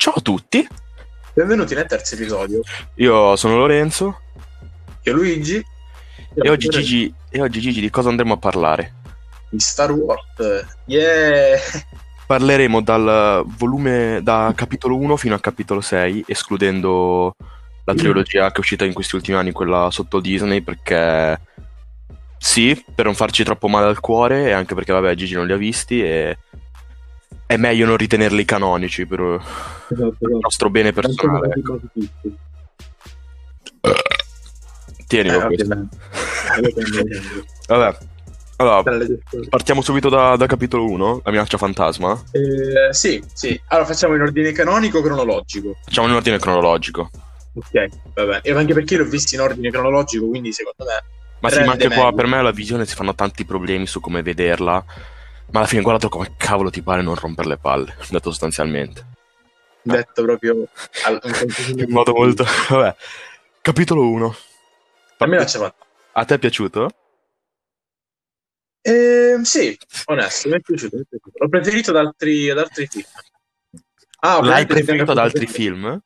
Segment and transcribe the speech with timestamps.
[0.00, 0.66] Ciao a tutti,
[1.34, 2.62] Benvenuti nel terzo episodio.
[2.94, 4.20] io sono Lorenzo
[5.02, 5.62] Io Luigi.
[6.36, 8.94] e oggi, Gigi, e oggi Gigi di cosa andremo a parlare?
[9.50, 10.64] Di Star Wars.
[10.86, 11.58] Yeah!
[12.26, 17.36] Parleremo dal volume da capitolo 1 fino a capitolo 6, escludendo
[17.84, 21.38] la trilogia che è uscita in questi ultimi anni, quella sotto Disney, perché
[22.38, 25.52] sì, per non farci troppo male al cuore e anche perché vabbè Gigi non li
[25.52, 26.38] ha visti e
[27.50, 29.20] è meglio non ritenerli canonici per
[29.88, 31.52] Esatto, il nostro bene personale.
[31.56, 31.80] ecco.
[35.08, 35.88] Tienilo questo.
[37.66, 37.98] Vabbè,
[38.54, 38.84] allora,
[39.48, 42.22] partiamo subito da, da capitolo 1, la minaccia fantasma.
[42.30, 43.60] Eh, sì, sì.
[43.66, 45.76] Allora facciamo in ordine canonico o cronologico?
[45.82, 47.10] Facciamo in ordine cronologico.
[47.54, 48.40] Ok, va bene.
[48.42, 51.02] E anche perché l'ho visto in ordine cronologico, quindi secondo me...
[51.40, 52.14] Ma sì, ma anche qua meglio.
[52.14, 54.84] per me la visione si fanno tanti problemi su come vederla.
[55.52, 59.06] Ma alla fine guardato come cavolo ti pare non rompere le palle, detto sostanzialmente.
[59.82, 60.68] Detto proprio...
[61.04, 61.20] al-
[61.76, 62.44] In modo molto...
[62.68, 62.94] Vabbè,
[63.60, 64.36] capitolo 1.
[65.18, 65.74] A me piace.
[66.12, 66.90] A te è piaciuto?
[68.82, 70.96] Eh, sì, onesto, mi è piaciuto.
[70.96, 71.36] mi è piaciuto.
[71.38, 73.04] L'ho preferito da altri, ad altri film.
[74.20, 76.00] Ah, L'hai preferito ad altri film?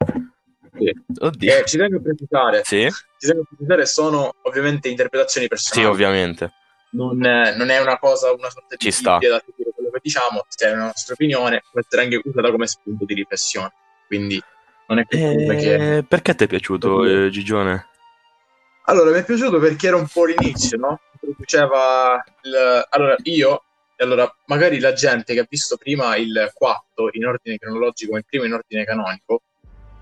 [0.76, 0.92] Sì.
[1.20, 1.56] Oddio.
[1.56, 2.88] Eh, ci tengo a precisare, Sì?
[3.18, 5.86] ci tengo a precisare, sono ovviamente interpretazioni Sì, personali.
[5.86, 6.52] ovviamente.
[6.94, 10.44] Non, è- non è una cosa, una sorta di Ci da seguire quello che diciamo,
[10.48, 13.72] se è una nostra opinione, può essere anche usata come spunto di riflessione.
[14.06, 14.42] Quindi
[14.86, 15.04] non è.
[15.08, 17.88] Eh, perché ti è piaciuto, eh, Gigione?
[18.86, 21.00] Allora, mi è piaciuto perché era un po' l'inizio, no?
[21.12, 22.86] Introduceva il...
[22.90, 23.62] Allora, io...
[23.96, 28.18] e Allora, magari la gente che ha visto prima il 4 in ordine cronologico e
[28.18, 29.40] il primo in ordine canonico,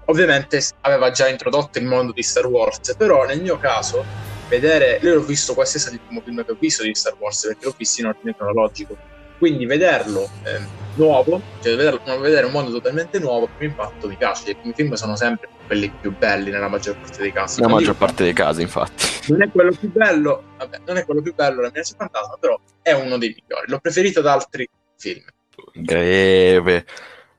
[0.06, 4.04] ovviamente aveva già introdotto il mondo di Star Wars, però nel mio caso,
[4.52, 4.98] vedere...
[5.02, 7.64] Io l'ho visto, quasi è il primo film che ho visto di Star Wars, perché
[7.64, 8.96] l'ho visto in ordine cronologico.
[9.38, 14.16] Quindi vederlo ehm, nuovo, cioè vederlo- vedere un mondo totalmente nuovo, il primo impatto mi
[14.16, 14.50] piace.
[14.50, 17.60] I primi film sono sempre quelli più belli nella maggior parte dei casi.
[17.60, 19.04] La Non maggior parte dei casi, infatti.
[19.28, 22.60] non è quello più bello, vabbè, non è quello più bello la minaccia fantasma, però
[22.82, 23.66] è uno dei migliori.
[23.66, 25.24] L'ho preferito da altri film.
[25.72, 26.86] Greve.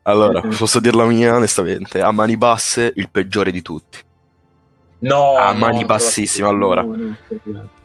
[0.03, 2.01] Allora, posso dir la mia onestamente.
[2.01, 3.99] A mani basse, il peggiore di tutti.
[5.03, 6.81] No, A no, mani no, bassissime, allora.
[6.81, 7.15] no.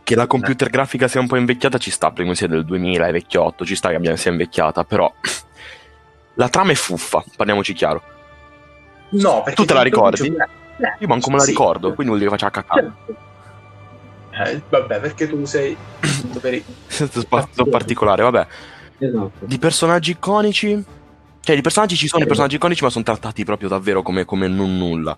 [0.02, 3.12] Che la computer grafica sia un po' invecchiata ci sta, perché sia del 2000, è
[3.12, 5.12] vecchiotto, ci sta che abbia- sia invecchiata, però
[6.34, 8.02] la trama è fuffa, parliamoci chiaro.
[9.10, 10.26] No, perché Tu te la ricordi?
[10.28, 11.50] Eh, Io manco me la sì.
[11.50, 12.92] ricordo, quindi vuol dire che faccia cacare.
[14.30, 14.56] Certo.
[14.56, 18.46] Eh, vabbè, perché tu sei i- Senza spazio particolare, vabbè.
[18.98, 19.32] Esatto.
[19.40, 20.84] Di personaggi iconici...
[21.40, 24.48] Cioè, di personaggi ci sono i personaggi iconici, ma sono trattati proprio davvero come, come
[24.48, 25.16] non nulla.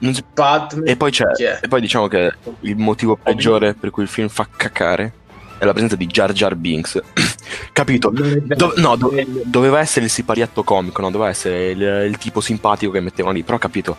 [0.00, 0.84] Si- Padme.
[0.90, 1.24] E poi c'è...
[1.24, 1.58] È?
[1.62, 5.12] E poi diciamo che il motivo peggiore per cui il film fa cacare
[5.58, 7.00] è la presenza di Jar Jar Binks.
[7.72, 8.10] Capito?
[8.10, 9.12] Do- no, do-
[9.44, 11.10] doveva essere il siparietto comico, no?
[11.10, 13.42] Doveva essere il, il tipo simpatico che mettevano lì.
[13.42, 13.96] Però capito,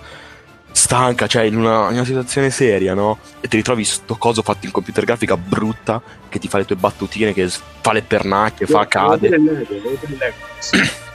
[0.72, 3.20] stanca, cioè in una, in una situazione seria, no?
[3.40, 6.78] E ti ritrovi sto coso fatto in computer grafica brutta che ti fa le tue
[6.78, 7.48] battutine, che
[7.82, 9.30] fa le pernacchie, fa cade.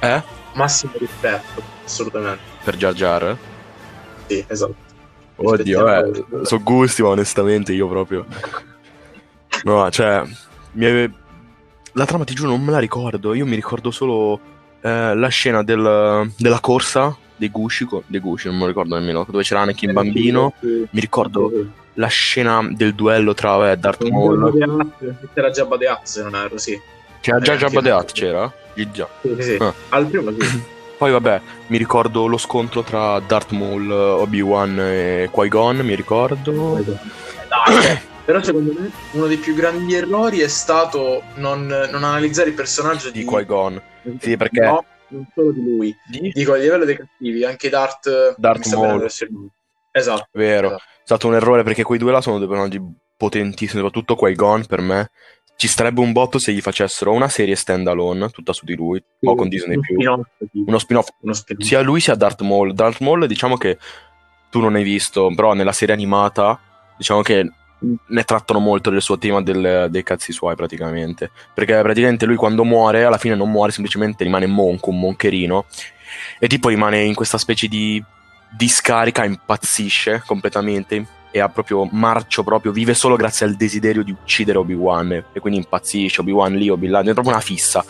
[0.00, 0.22] Eh?
[0.54, 2.40] Massimo rispetto, assolutamente.
[2.64, 3.36] Per Jar Jar?
[4.26, 4.74] Sì, esatto.
[5.36, 8.24] Oddio, eh, sono gusti, ma onestamente io proprio.
[9.64, 10.22] No, cioè,
[10.76, 11.12] ave-
[11.92, 13.34] la trama ti giuro non me la ricordo.
[13.34, 14.38] Io mi ricordo solo
[14.80, 18.96] eh, la scena del- della corsa dei Gushi, co- dei Gushi, non me lo ricordo
[18.98, 20.52] nemmeno, dove c'era Anakin bambino.
[20.60, 21.50] Mi ricordo
[21.94, 24.52] la scena del duello tra eh, Darth Maul.
[25.32, 26.78] C'era Hutt, se non erro, sì.
[27.20, 27.88] C'era già Eh, Jabba sì.
[27.88, 28.52] Hutt, c'era?
[28.74, 29.08] Sì, già.
[29.22, 29.56] Sì, sì, sì.
[29.60, 29.72] Ah.
[29.90, 30.62] Al primo sì.
[30.96, 36.52] Poi vabbè, mi ricordo lo scontro tra Darth Maul, Obi-Wan e Qui-Gon, mi ricordo.
[37.48, 42.48] Dai, cioè, però secondo me uno dei più grandi errori è stato non, non analizzare
[42.50, 43.82] il personaggio di, Di Qui-Gon.
[44.20, 45.94] Sì, perché- No, non solo di lui.
[46.06, 46.30] Di?
[46.32, 48.34] Dico, a livello dei cattivi, anche Darth...
[48.36, 49.06] Darth Maul.
[49.90, 50.28] Esatto.
[50.32, 50.82] Vero, Esatto.
[50.82, 52.80] è stato un errore perché quei due là sono due personaggi
[53.16, 55.10] potentissimi, soprattutto Qui-Gon per me.
[55.56, 59.02] Ci starebbe un botto se gli facessero una serie stand alone, tutta su di lui,
[59.22, 59.94] o con Disney Uno più.
[59.94, 60.26] spin-off.
[60.66, 61.64] Uno spin-off Uno spin-off.
[61.66, 62.74] sia lui sia Darth Maul.
[62.74, 63.78] Darth Maul diciamo che
[64.50, 66.60] tu non hai visto, però nella serie animata
[66.96, 67.48] diciamo che
[68.06, 71.30] ne trattano molto del suo tema del- dei cazzi suoi praticamente.
[71.54, 75.66] Perché praticamente lui quando muore, alla fine non muore, semplicemente rimane monco, un moncherino.
[76.38, 78.02] E tipo rimane in questa specie di
[78.56, 84.56] discarica, impazzisce completamente e ha proprio marcio proprio, vive solo grazie al desiderio di uccidere
[84.58, 87.84] Obi-Wan e quindi impazzisce, Obi-Wan lì, Obi-Wan, è proprio una fissa.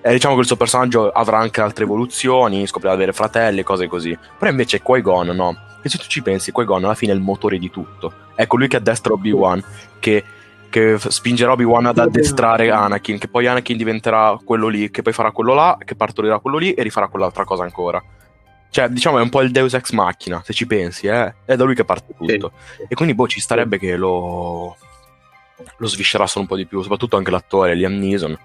[0.00, 3.86] E diciamo che il suo personaggio avrà anche altre evoluzioni, scoprirà di avere fratelli, cose
[3.86, 4.18] così.
[4.36, 5.56] Però invece Qui-Gon no.
[5.80, 8.12] E se tu ci pensi, Qui-Gon alla fine è il motore di tutto.
[8.34, 9.62] È colui che addestra Obi-Wan,
[10.00, 10.24] che
[10.72, 15.30] che spingerà Obi-Wan ad addestrare Anakin, che poi Anakin diventerà quello lì, che poi farà
[15.30, 18.02] quello là, che partorirà quello lì e rifarà quell'altra cosa ancora.
[18.72, 21.34] Cioè, diciamo, è un po' il Deus Ex Machina, se ci pensi, eh?
[21.44, 22.52] È da lui che parte tutto.
[22.74, 22.86] Sì.
[22.88, 24.78] E quindi, boh, ci starebbe che lo...
[25.76, 28.38] lo sviscerassero un po' di più, soprattutto anche l'attore, Liam Neeson.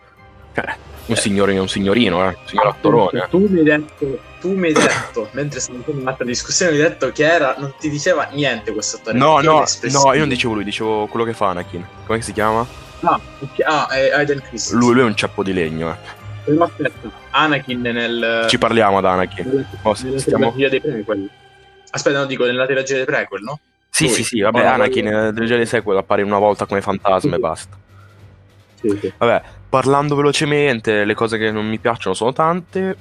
[0.53, 0.75] Cioè,
[1.05, 1.15] un, Eh.
[1.15, 2.27] signorino, un signorino, eh?
[2.27, 3.25] Un signor attorone.
[3.29, 6.89] Tu mi hai detto, tu mi hai detto, mentre stavo facendo un'altra discussione, mi hai
[6.89, 9.17] detto che era, non ti diceva niente questo attore.
[9.17, 11.87] No, no, no, io non dicevo lui, dicevo quello che fa Anakin.
[12.05, 12.67] Come si chiama?
[12.99, 13.17] Ah,
[13.65, 14.77] ah, è Aiden Christensen.
[14.77, 16.25] Lui, lui è un ceppo di legno, eh.
[16.47, 18.45] Però aspetta, Anakin nel...
[18.47, 19.45] Ci parliamo ad Anakin.
[19.47, 21.29] nella, Oh, nella stiamo- trilogia dei prequel.
[21.89, 23.59] Aspetta, non dico, nella trilogia dei prequel, no?
[23.89, 24.13] Sì, Lui.
[24.13, 26.81] sì, sì, vabbè, Oh, no, Anakin quello- nel Trilogia dei Sequel appare una volta come
[26.81, 27.75] fantasma e basta.
[28.79, 29.11] Sì, sì.
[29.17, 32.95] Vabbè, parlando velocemente, le cose che non mi piacciono sono tante.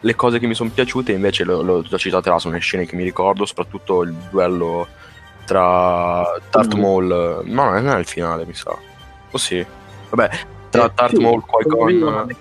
[0.00, 2.60] Le cose che mi sono piaciute invece le le ho già citate là, sono le
[2.60, 4.88] scene che mi ricordo, soprattutto il duello
[5.44, 6.80] tra Darth Mm.
[6.80, 7.42] Maul.
[7.44, 8.74] No, non è il finale, mi sa.
[9.30, 9.64] O sì.
[10.08, 10.30] Vabbè,
[10.70, 12.36] tra Eh, Darth sì, Maul, Qui-Gon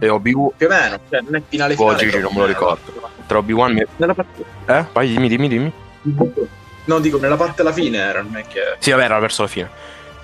[0.00, 0.50] e Obi-Wan.
[0.56, 1.98] Più o meno, cioè non è finale Oh, finale.
[1.98, 2.92] Gigi, però non me lo ricordo.
[3.26, 3.86] Tra Obi-Wan e...
[3.96, 4.44] Nella parte...
[4.66, 4.84] Eh?
[4.92, 5.72] Vai, dimmi, dimmi, dimmi.
[6.84, 8.76] No, dico, nella parte alla fine era, non è che...
[8.78, 9.70] Sì, vabbè, era verso la fine.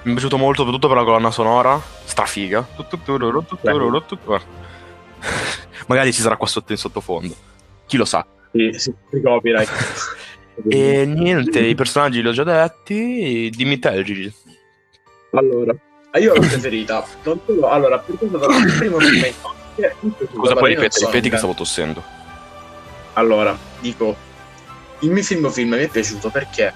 [0.02, 1.80] Mi è piaciuto molto, soprattutto per la colonna sonora.
[2.04, 2.66] Strafiga.
[5.86, 7.34] Magari ci sarà qua sotto in sottofondo.
[7.86, 8.26] Chi lo sa.
[8.52, 9.70] Sì, sì, copyright.
[10.68, 13.50] E niente, i personaggi li ho già detti.
[13.52, 14.32] Dimmi te, Gigi.
[15.32, 15.74] Allora,
[16.18, 17.04] io l'ho preferita.
[17.22, 19.22] Non solo, allora, per quanto riguarda il primo film
[19.76, 19.94] che-
[20.32, 22.02] Scusa, poi ripeti, sono ripeti che stavo tossendo.
[23.14, 24.16] Allora, dico,
[25.00, 26.72] il mio film film mi è piaciuto perché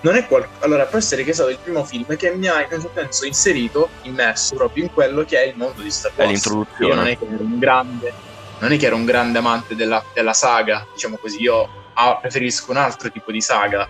[0.00, 0.46] non è qual...
[0.60, 4.54] Allora, può essere che è stato il primo film che mi ha senso inserito, immerso
[4.54, 6.30] proprio in quello che è il mondo di Star È Wars.
[6.30, 6.86] l'introduzione.
[6.86, 8.12] Io non è che ero un grande,
[8.60, 12.70] non è che ero un grande amante della, della saga, diciamo così, io ah, preferisco
[12.70, 13.88] un altro tipo di saga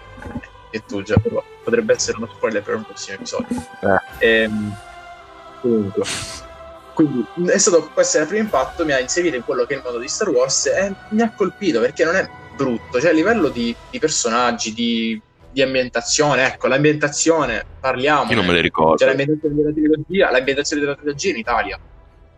[0.71, 3.67] che tu già, però potrebbe essere uno spoiler per un prossimo episodio.
[4.19, 4.75] Ehm,
[5.61, 6.03] comunque.
[6.95, 9.77] Quindi è stato, questo è il primo impatto, mi ha inserito in quello che è
[9.77, 13.13] il mondo di Star Wars e mi ha colpito perché non è brutto, cioè a
[13.13, 15.21] livello di, di personaggi, di,
[15.53, 18.31] di ambientazione, ecco, l'ambientazione, parliamo.
[18.31, 18.97] Io non me le ricordo.
[18.97, 21.79] C'è l'ambientazione della trilogia, l'ambientazione della trilogia in Italia.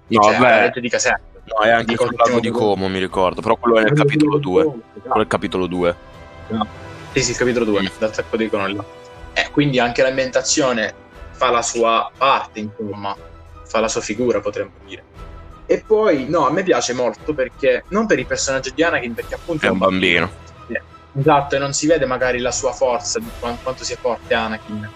[0.08, 1.20] No, cioè, legge di Caserta.
[1.44, 3.40] No, è anche sul lago di Como, mi ricordo.
[3.40, 4.62] Però quello è nel capitolo 2.
[4.62, 5.96] Quello è il capitolo 2.
[7.12, 8.84] Sì, sì, il capitolo 2, dal sacco dei conoli là.
[9.40, 10.94] Eh, quindi anche l'ambientazione
[11.30, 13.16] fa la sua parte, insomma,
[13.64, 15.04] fa la sua figura, potremmo dire.
[15.66, 19.34] E poi, no, a me piace molto perché, non per il personaggio di Anakin, perché
[19.34, 20.48] appunto È un bambino.
[21.18, 24.88] Esatto, e non si vede magari la sua forza, di quan- quanto sia forte Anakin.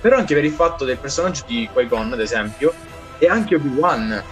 [0.00, 2.74] Però anche per il fatto del personaggio di Qui-Gon, ad esempio,
[3.18, 4.22] e anche Obi-Wan.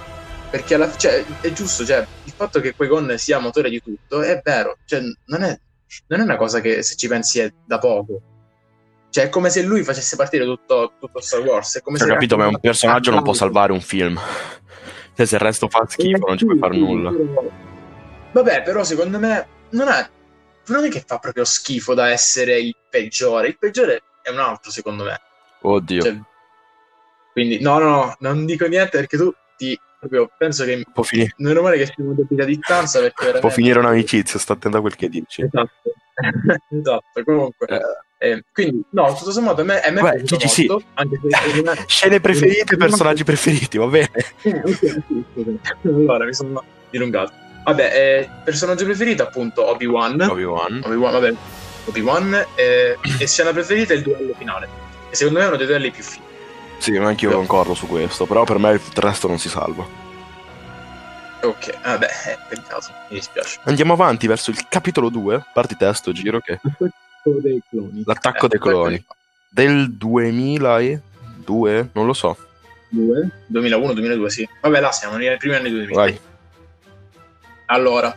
[0.51, 4.41] Perché alla, cioè, è giusto, cioè, il fatto che Qui-Gon sia motore di tutto è
[4.43, 4.79] vero.
[4.85, 5.59] Cioè, non è,
[6.09, 8.21] non è una cosa che se ci pensi è da poco.
[9.11, 11.77] Cioè, è come se lui facesse partire tutto, tutto Star Wars.
[11.77, 14.19] È come Cioè, se capito, ma un personaggio non può salvare un film.
[15.15, 17.13] Cioè, se il resto fa schifo, non ci puoi fare nulla.
[18.33, 20.09] Vabbè, però secondo me non è,
[20.67, 23.49] non è che fa proprio schifo da essere il peggiore.
[23.49, 25.21] Il peggiore è un altro, secondo me.
[25.63, 26.03] Oddio.
[26.03, 26.21] Cioè,
[27.33, 27.89] quindi, no, no,
[28.19, 31.77] no, non dico niente perché tu ti proprio penso che Può, fini- non è male
[31.77, 33.41] che siamo a distanza perché veramente...
[33.41, 35.43] può finire un'amicizia, sta attento a quel che dici.
[35.43, 35.83] Esatto,
[36.71, 37.67] esatto, comunque.
[37.67, 38.09] Eh.
[38.23, 40.67] Eh, quindi, no, tutto sommato a me, a me Beh, è piaciuto sì.
[40.67, 41.85] molto, anche se me...
[41.87, 44.11] Scene preferite, personaggi preferiti, va bene.
[45.85, 47.33] Allora, mi sono dilungato.
[47.65, 50.21] Vabbè, eh, personaggio preferito appunto Obi-Wan.
[50.21, 50.83] Obi-Wan.
[50.85, 51.35] Obi-Wan, vabbè,
[51.87, 54.69] Obi-Wan eh, e scena preferita è il duello finale.
[55.09, 56.25] E secondo me è uno dei duelli più fighi.
[56.77, 59.87] Sì, anche io concordo su questo, però per me il resto non si salva.
[61.43, 63.61] Ok, vabbè, eh, peccato, mi dispiace.
[63.65, 66.61] Andiamo avanti verso il capitolo 2, parti testo, giro, che
[67.23, 68.03] L'attacco dei cloni.
[68.05, 69.05] L'attacco dei cloni.
[69.49, 72.37] del 2002, non lo so.
[72.89, 74.49] 2001, 2002, sì.
[74.61, 75.95] Vabbè, là siamo nei primi anni 2000.
[75.95, 76.19] Vai.
[77.67, 78.17] Allora,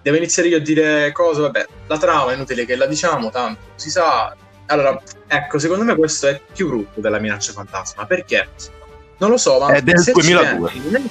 [0.00, 3.60] devo iniziare io a dire cosa, vabbè, la trama è inutile che la diciamo, tanto
[3.74, 4.34] si sa.
[4.66, 8.48] Allora, ecco, secondo me questo è più brutto della minaccia fantasma, perché?
[9.18, 9.72] Non lo so, ma...
[9.72, 10.70] È del se ci 2002.
[10.70, 11.10] pensi,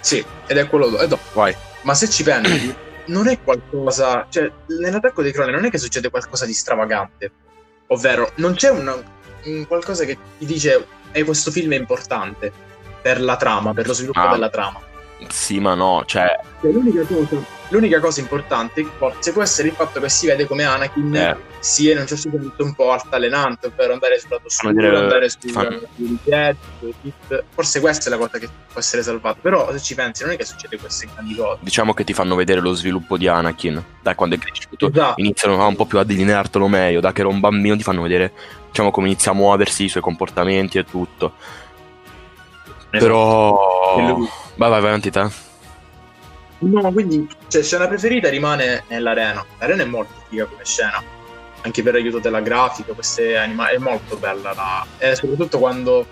[0.00, 0.98] Sì, ed è quello...
[0.98, 1.54] eh, no, Vai.
[1.82, 2.74] ma se ci pensi,
[3.06, 4.26] non è qualcosa...
[4.28, 7.30] Cioè, nell'attacco dei cloni non è che succede qualcosa di stravagante.
[7.88, 9.02] Ovvero, non c'è un,
[9.44, 12.50] un qualcosa che ti dice e questo film è importante
[13.02, 14.30] per la trama, per lo sviluppo Ah.
[14.32, 14.80] della trama.
[15.28, 17.36] Sì, ma no, cioè, Cioè, l'unica cosa,
[17.72, 21.36] L'unica cosa importante forse può essere il fatto che si vede come Anakin Eh.
[21.58, 25.28] sia in un certo senso un po' altalenante, ovvero andare sul lato oscuro, dire- andare
[25.30, 25.50] sui
[27.02, 27.44] Sith.
[27.48, 29.38] Forse questa è la cosa che può essere salvata.
[29.40, 31.58] Però se ci pensi, non è che succede queste grandi cose.
[31.62, 34.88] Diciamo che ti fanno vedere lo sviluppo di Anakin, da quando è cresciuto.
[34.88, 35.20] Esatto.
[35.20, 38.32] Iniziano un po' più a delineartelo meglio, da che era un bambino ti fanno vedere,
[38.68, 41.32] diciamo, come inizia a muoversi, i suoi comportamenti e tutto.
[42.90, 43.96] Però...
[43.98, 45.50] E lui- Vai, vai, vai avanti te.
[46.62, 49.44] No, quindi cioè, scena preferita rimane nell'arena.
[49.58, 51.02] L'arena è molto figa come scena,
[51.62, 54.52] anche per l'aiuto della grafica, queste anima- è molto bella.
[54.54, 54.86] La...
[54.98, 56.06] E soprattutto quando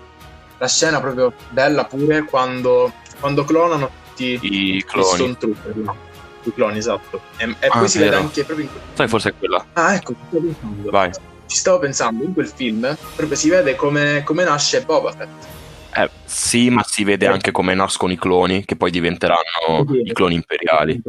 [0.57, 5.05] la scena proprio bella pure quando, quando clonano tutti I i cloni.
[5.07, 5.95] Stormtrooper, no?
[6.43, 7.21] I cloni, esatto.
[7.37, 8.11] E, e Ah, poi si vero.
[8.11, 8.81] vede anche proprio in quel...
[8.93, 9.65] Sai, forse è quella.
[9.73, 10.89] Ah, ecco, ci stavo pensando.
[10.91, 11.11] Vai.
[11.47, 15.29] Ci stavo pensando, in quel film proprio si vede come, come nasce Boba Fett.
[15.93, 20.01] Eh, sì, ma si vede anche come nascono i cloni, che poi diventeranno Sì.
[20.05, 21.01] i cloni imperiali.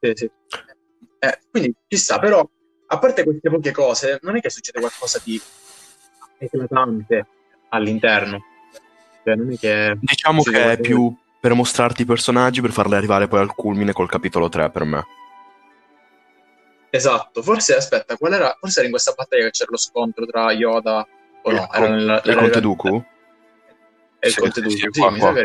[0.00, 0.30] Sì, sì.
[1.18, 2.46] Eh, quindi ci sta, però
[2.86, 5.40] a parte queste poche cose, non è che succede qualcosa di
[6.38, 7.26] eclatante
[7.70, 8.42] all'interno.
[9.24, 13.28] Cioè, non è che Diciamo che è più per mostrarti i personaggi, per farli arrivare
[13.28, 15.04] poi al culmine col capitolo 3 per me.
[16.90, 17.42] esatto.
[17.42, 18.54] Forse aspetta, qual era?
[18.60, 21.06] Forse era in questa battaglia che c'era lo scontro tra Yoda
[21.42, 21.68] o no?
[21.72, 23.04] Il Era il era- Conte Dooku?
[24.24, 25.44] E il Sì, Conte sì, sì, sì, qua, che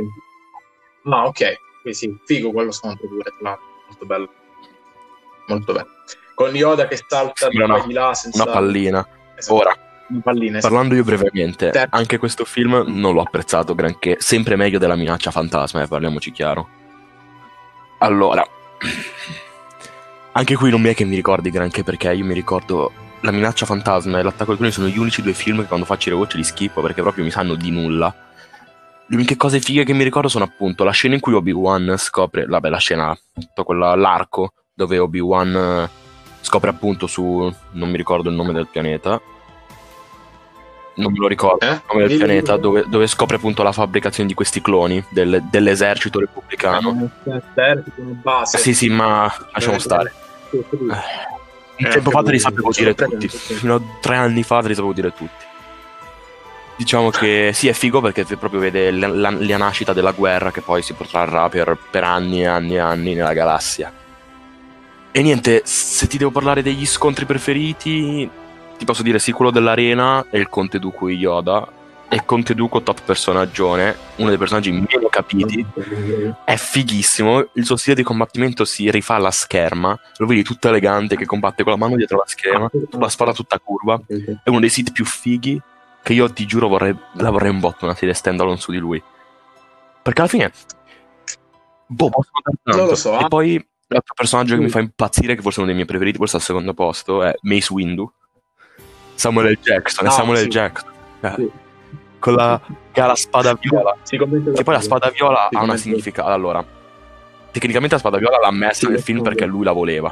[1.05, 1.57] Ah, ok.
[1.85, 3.57] Sì, sì, figo quello scontro pure, tra.
[3.87, 4.29] Molto bello.
[5.47, 5.87] Molto bello.
[6.35, 8.43] Con Yoda che salta qua una- di là senza...
[8.43, 9.07] Una pallina.
[9.35, 9.75] Esatto, Ora,
[10.09, 10.73] una pallina, esatto.
[10.73, 11.95] parlando io brevemente, Certo.
[11.95, 16.67] anche questo film non l'ho apprezzato granché, sempre meglio della minaccia fantasma, eh, parliamoci chiaro.
[17.99, 18.45] Allora,
[20.33, 22.91] anche qui non mi è che mi ricordi granché perché io mi ricordo
[23.21, 26.09] la minaccia fantasma e l'attacco ai cloni sono gli unici due film che quando faccio
[26.09, 28.13] i rewatch li schippo perché proprio mi sanno di nulla.
[29.09, 32.45] Le uniche cose fighe che mi ricordo sono appunto la scena in cui Obi-Wan scopre,
[32.45, 35.89] vabbè la scena, tutta quella, l'arco dove Obi-Wan eh,
[36.41, 39.19] scopre appunto su, non mi ricordo il nome del pianeta,
[40.95, 41.71] non me lo ricordo, Eh?
[41.71, 46.19] il nome del pianeta, dove, dove scopre appunto la fabbricazione di questi cloni del- dell'esercito
[46.19, 47.09] repubblicano.
[47.23, 47.31] Eh,
[47.95, 48.57] una base.
[48.57, 50.13] Sì, sì, ma lasciamo Eh, stare.
[50.51, 53.27] Un Eh, tempo fa te li sapevo dire tutti.
[53.29, 55.45] Fino a tre anni fa te li sapevo dire tutti.
[56.77, 60.61] Diciamo che sì, è figo perché proprio vede la, la- la nascita della guerra che
[60.61, 63.91] poi si protrarrà per, per anni e anni e anni nella galassia.
[65.11, 68.29] E niente, se ti devo parlare degli scontri preferiti,
[68.77, 71.67] ti posso dire sì, quello dell'arena e il Conte Dooku Yoda.
[72.09, 75.65] E Conte Dooku top personaggione, uno dei personaggi meno capiti.
[76.45, 81.17] È fighissimo, il suo stile di combattimento si rifà alla scherma, lo vedi tutto elegante
[81.17, 84.69] che combatte con la mano dietro la scherma, la spada tutta curva, è uno dei
[84.69, 85.59] sit più fighi
[86.07, 89.03] che io ti giuro vorrei, la vorrei un botto una serie standalone su di lui.
[90.01, 90.51] Perché alla fine,
[91.85, 92.77] boh, posso tanto.
[92.77, 93.27] Non lo so, E eh.
[93.27, 94.63] poi l'altro personaggio che Mm.
[94.63, 97.33] mi fa impazzire, che forse è uno dei miei preferiti, forse al secondo posto, è
[97.41, 98.09] Mace Windu.
[99.15, 99.59] Samuel L.
[99.59, 100.43] Jackson, Ah, Samuel L.
[100.43, 100.47] sì.
[100.47, 100.91] Jackson.
[101.19, 101.51] Eh, Sì.
[102.19, 102.59] Con la,
[102.93, 103.95] che ha la spada viola.
[104.17, 106.29] Commenta Che poi la spada viola Sì, ha una significato.
[106.29, 106.63] Allora,
[107.51, 109.23] tecnicamente la spada viola l'ha messa Sì, nel film sì.
[109.25, 110.09] perché lui la voleva.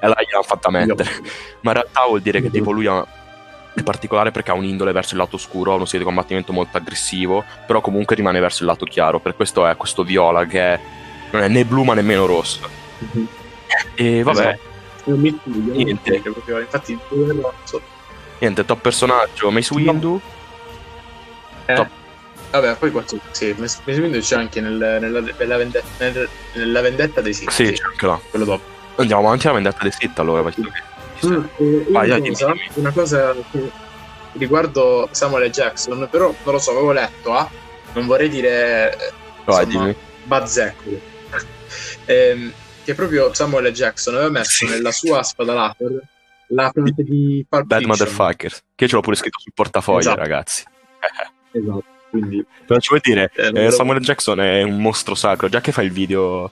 [0.00, 1.10] E allora gliel'hanno fatta mettere.
[1.60, 2.52] Ma in realtà vuol dire che Sì.
[2.54, 3.06] tipo lui ha-
[3.78, 6.76] è particolare perché ha un'indole verso il lato oscuro, ha uno stile di combattimento molto
[6.76, 9.20] aggressivo, però comunque rimane verso il lato chiaro.
[9.20, 10.80] Per questo è questo viola che è-
[11.30, 12.60] non è né blu ma nemmeno rosso.
[13.94, 14.66] E vabbè, Esatto.
[15.04, 16.10] È un miscuglio, Niente.
[16.10, 17.80] perché proprio- Infatti, quello- so-
[18.40, 20.20] niente, top personaggio Mace Windu.
[21.66, 21.88] eh, Top.
[22.50, 23.18] Vabbè, poi qualcosa.
[23.30, 27.50] Sì, Mace Windu c'è anche nel- nella, nella vendetta, nel- nella vendetta dei Sith.
[27.50, 28.18] Sì, sì, c'è anche là.
[28.30, 28.76] quello dopo.
[28.96, 30.50] Andiamo avanti alla vendetta dei Sith allora.
[30.50, 30.62] che-
[31.26, 33.34] Mm, eh, Vai, una, cosa, una cosa
[34.34, 35.50] riguardo Samuel L.
[35.50, 37.48] Jackson, però non lo so, avevo letto, ah,
[37.94, 39.12] non vorrei dire eh,
[39.44, 39.96] Vai, insomma, dimmi.
[40.24, 41.00] bazzecolo.
[42.06, 42.50] Ehm,
[42.84, 43.72] che proprio Samuel L.
[43.72, 46.02] Jackson aveva messo nella sua spada laser
[46.48, 47.86] la frase di Pulp Bad Fiction.
[47.98, 48.62] motherfuckers.
[48.74, 50.18] Che io ce l'ho pure scritto sul portafoglio, Esatto.
[50.20, 50.64] ragazzi.
[51.50, 54.00] Esatto, quindi Però ci vuoi dire, Eh, eh, Samuel.
[54.00, 56.50] Jackson è un mostro sacro, già che fa il video...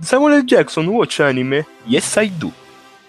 [0.00, 0.44] Samuel L.
[0.44, 1.66] Jackson, watch anime?
[1.84, 2.52] Yes, I do.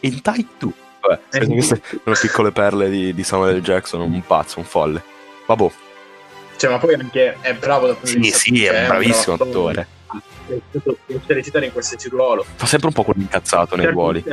[0.03, 0.73] And I do.
[1.01, 3.61] Vabbè, Eh, queste sono piccole perle di, di Samuel.
[3.61, 5.03] Jackson, un pazzo, un folle.
[5.45, 5.69] Vabbè,
[6.57, 9.87] Cioè, ma poi anche è bravo punto sì, sì, è un bravissimo bravo attore.
[10.47, 12.45] È stato piacere recitare in qualsiasi ruolo.
[12.55, 14.23] Fa sempre un po' quello incazzato nei Certo, ruoli.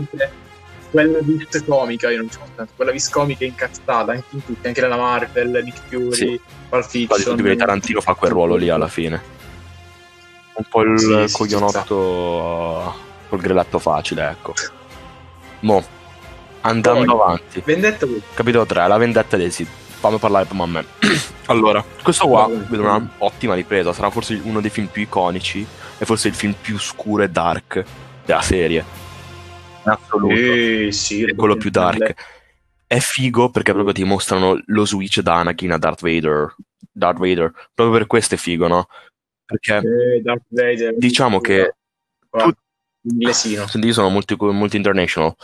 [0.90, 4.66] Quella vis comica, io non ci posso tanto, quella vis comica incazzata, anche in tutti,
[4.66, 6.26] anche nella Marvel, Nick Fury, Sì.
[6.68, 7.56] Pulp Quasi Fiction.
[7.56, 9.22] Tarantino fa quel ruolo lì alla fine.
[10.54, 12.94] Un po' il Sì, sì, coglionotto
[13.28, 14.54] col greletto facile, ecco.
[15.60, 15.84] Mo,
[16.62, 17.62] andando Poi- avanti.
[17.64, 19.68] Vendetta Capitolo 3, la vendetta dei Sith.
[20.00, 20.84] Fammi parlare prima a me.
[21.46, 23.92] allora, questo qua vedo una ottima ripresa.
[23.92, 25.66] Sarà forse uno dei film più iconici
[25.98, 27.84] e forse il film più scuro e dark
[28.24, 28.84] della serie.
[29.84, 30.34] In assoluto.
[30.34, 32.14] Eh, sì, è quello più dark.
[32.86, 36.54] È figo perché proprio ti mostrano lo switch da Anakin a Darth Vader.
[36.90, 37.52] Darth Vader.
[37.74, 38.88] Proprio per questo è figo, no?
[39.44, 40.96] Perché Eh, Darth Vader.
[40.96, 41.74] diciamo che
[42.30, 42.52] tu-
[43.02, 43.66] inglesino.
[43.66, 45.34] Senti, io sono multi, multi international.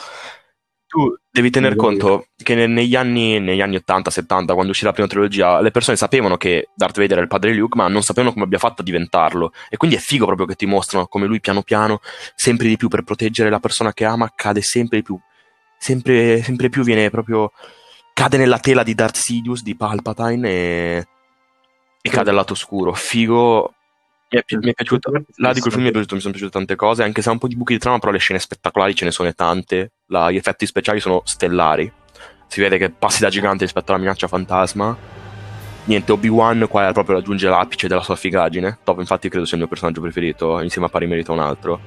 [0.88, 4.84] Tu devi tener Sì, conto che ne- negli anni, negli anni 80, 70, quando uscì
[4.84, 7.88] la prima trilogia, le persone sapevano che Darth Vader era il padre di Luke, ma
[7.88, 9.52] non sapevano come abbia fatto a diventarlo.
[9.68, 12.00] E quindi è figo proprio che ti mostrano come lui piano piano,
[12.36, 15.18] sempre di più per proteggere la persona che ama, cade sempre di più.
[15.78, 17.50] Sempre, sempre più viene proprio.
[18.14, 21.06] cade nella tela di Darth Sidious, di Palpatine e.
[22.00, 22.92] e cade al lato oscuro.
[22.94, 23.74] Figo.
[24.28, 25.12] Mi è, pi- mi è piaciuto.
[25.36, 27.32] Là di quel film mi, è piaciuto, mi sono piaciute tante cose, anche se ha
[27.32, 29.92] un po' di buchi di trama, però le scene spettacolari ce ne sono tante.
[30.06, 31.90] La- gli effetti speciali sono stellari.
[32.48, 34.96] Si vede che passi da gigante rispetto alla minaccia fantasma.
[35.84, 38.78] Niente, Obi-Wan qua proprio raggiunge l'apice della sua figaggine.
[38.82, 41.80] Top, infatti, credo sia il mio personaggio preferito, insieme a pari merito a un altro.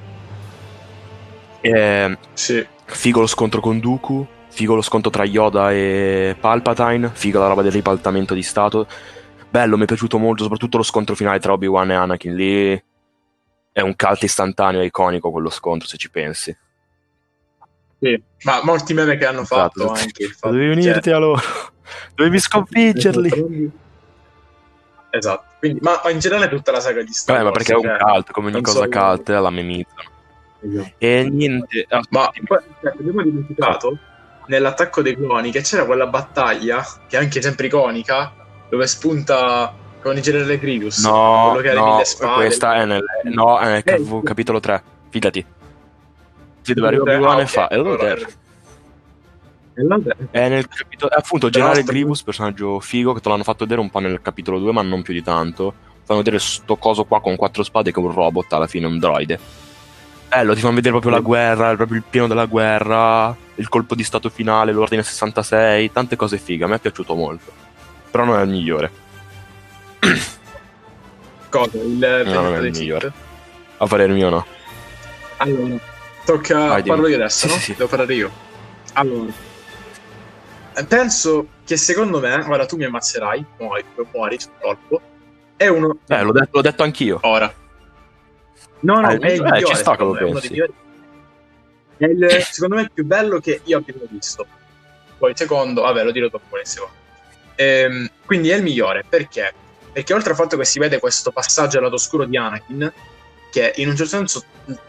[1.60, 2.66] E, Sì.
[2.86, 4.26] figo lo scontro con Dooku.
[4.48, 7.10] Figo lo scontro tra Yoda e Palpatine.
[7.12, 8.86] Figo la roba del ribaltamento di stato.
[9.50, 12.34] Bello, mi è piaciuto molto, soprattutto lo scontro finale tra Obi-Wan e Anakin.
[12.34, 12.84] Lì
[13.72, 16.56] è un cult istantaneo, è iconico quello scontro, se ci pensi.
[18.00, 18.22] Sì.
[18.44, 20.00] Ma molti meme che hanno fatto Esatto.
[20.00, 21.40] anche fatto Dovevi cioè- unirti a loro.
[22.14, 23.70] Dovevi sconfiggerli.
[25.10, 25.44] Esatto.
[25.58, 27.76] Quindi, ma, ma in generale tutta la saga di Star Vabbè, ma Wars, perché è
[27.90, 30.10] un cioè, cult, come ogni cosa so- cult, la memizzano.
[30.62, 30.94] Esatto.
[30.98, 31.86] E niente.
[31.88, 33.98] ah, Ma poi aspetta, abbiamo dimenticato
[34.46, 38.32] nell'attacco dei cloni che c'era quella battaglia, che è anche sempre iconica,
[38.70, 41.04] dove spunta con il generale Grievous.
[41.04, 42.00] No, no,
[42.36, 44.82] questa è nel, no, è nel Eh, cap- capitolo 3.
[45.10, 45.44] Fidati.
[46.62, 47.68] Sì, dove arriva Ah, Obi-Wan e fa.
[47.68, 48.32] E allora Allora, there.
[49.74, 51.10] e l'altra- È nel capitolo.
[51.14, 51.82] Appunto il generale.
[51.82, 55.02] Grievous, personaggio figo, che te l'hanno fatto vedere un po' nel capitolo 2, ma non
[55.02, 55.74] più di tanto.
[56.04, 58.98] Fanno vedere sto coso qua con quattro spade che è un robot, alla fine un
[58.98, 59.38] droide.
[60.28, 64.04] Bello, ti fanno vedere proprio la guerra, proprio il pieno della guerra, il colpo di
[64.04, 67.50] stato finale, l'ordine 66, tante cose fighe, a me è piaciuto molto.
[68.10, 68.90] Però non è il migliore.
[71.48, 71.76] Cosa?
[71.78, 73.12] Il non è il migliore.
[73.78, 74.46] A parere mio no.
[75.38, 75.76] Allora,
[76.24, 76.66] tocca.
[76.66, 76.94] Vai, dimmi.
[76.96, 77.60] parlo io adesso, Sì, no?
[77.60, 77.72] sì.
[77.74, 78.30] Devo parlare io.
[78.94, 79.32] Allora,
[80.74, 85.00] eh, penso che secondo me, guarda, tu mi ammazzerai, muori, muori sul colpo.
[85.56, 85.98] È uno.
[86.08, 87.18] Eh, l'ho detto, l'ho detto anch'io.
[87.22, 87.52] Ora.
[88.80, 89.64] No, no, Eh, è il eh, migliore.
[89.64, 90.62] ci sta che secondo lo pensi.
[91.96, 94.46] È il, secondo me il più bello che io abbia visto.
[95.18, 96.94] Poi il secondo, vabbè, lo dirò dopo nel secondo.
[97.60, 99.52] Ehm, quindi è il migliore perché?
[99.92, 102.90] Perché oltre al fatto che si vede questo passaggio al lato oscuro di Anakin,
[103.50, 104.44] che in un certo senso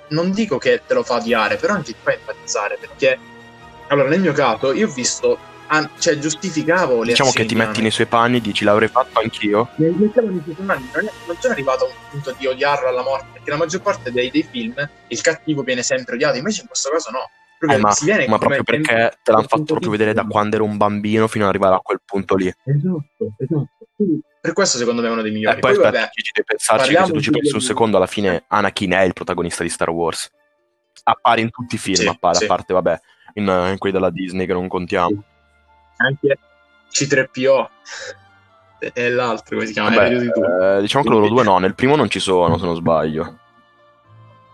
[0.09, 2.77] non dico che te lo fa odiare, però anche ti fa empatizzare.
[2.79, 3.19] Perché,
[3.87, 7.81] allora, nel mio caso, io ho visto, an- cioè, giustificavo le Diciamo che ti metti
[7.81, 9.67] nei suoi panni e dici l'avrei fatto anch'io.
[9.75, 12.87] nel mettevo nei suoi panni, non, è- non sono arrivato a un punto di odiarlo
[12.87, 16.61] alla morte, perché la maggior parte dei, dei film il cattivo viene sempre odiato, invece
[16.61, 17.29] in questo caso no.
[17.61, 20.23] Proprio Eh, ma, si viene ma come- proprio perché te l'hanno fatto proprio vedere da
[20.25, 22.47] quando ero un bambino fino ad arrivare a quel punto lì.
[22.47, 23.69] Esatto, esatto.
[23.95, 25.57] Quindi, per questo secondo me è uno dei E migliori.
[25.57, 27.97] Eh, poi Poi, aspetta, vabbè, ci devi pensarci che se tu ci pensi un secondo,
[27.97, 30.27] alla fine Anakin è il protagonista di Star Wars.
[31.03, 32.43] Appare in tutti i film, Sì, appare, sì.
[32.45, 32.99] a parte, vabbè,
[33.35, 35.23] in, in quelli della Disney che non contiamo.
[35.97, 36.39] anche
[36.91, 37.67] C3PO
[38.93, 39.89] e l'altro, come si chiama?
[39.95, 42.75] Vabbè, Eh, eh, diciamo che loro due no, nel primo non ci sono, se non
[42.75, 43.37] sbaglio.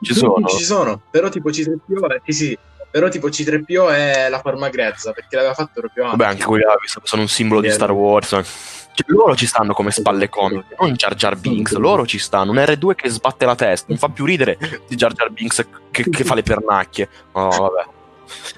[0.01, 0.45] Ci Sì, sono.
[0.47, 2.57] Ci sono, però tipo C3PO è, sì, sì,
[2.89, 6.31] però tipo C3PO è la forma grezza, perché l'aveva fatto proprio Vabbè, Anakin.
[6.35, 8.29] anche quelli che sono un simbolo di Star Wars.
[8.29, 12.49] Cioè, loro ci stanno come spalle comiche, non Jar Jar Binks, loro ci stanno.
[12.51, 16.09] Un R2 che sbatte la testa, mi fa più ridere di Jar Jar Binks che,
[16.09, 17.07] che fa le pernacchie.
[17.35, 17.85] No, vabbè,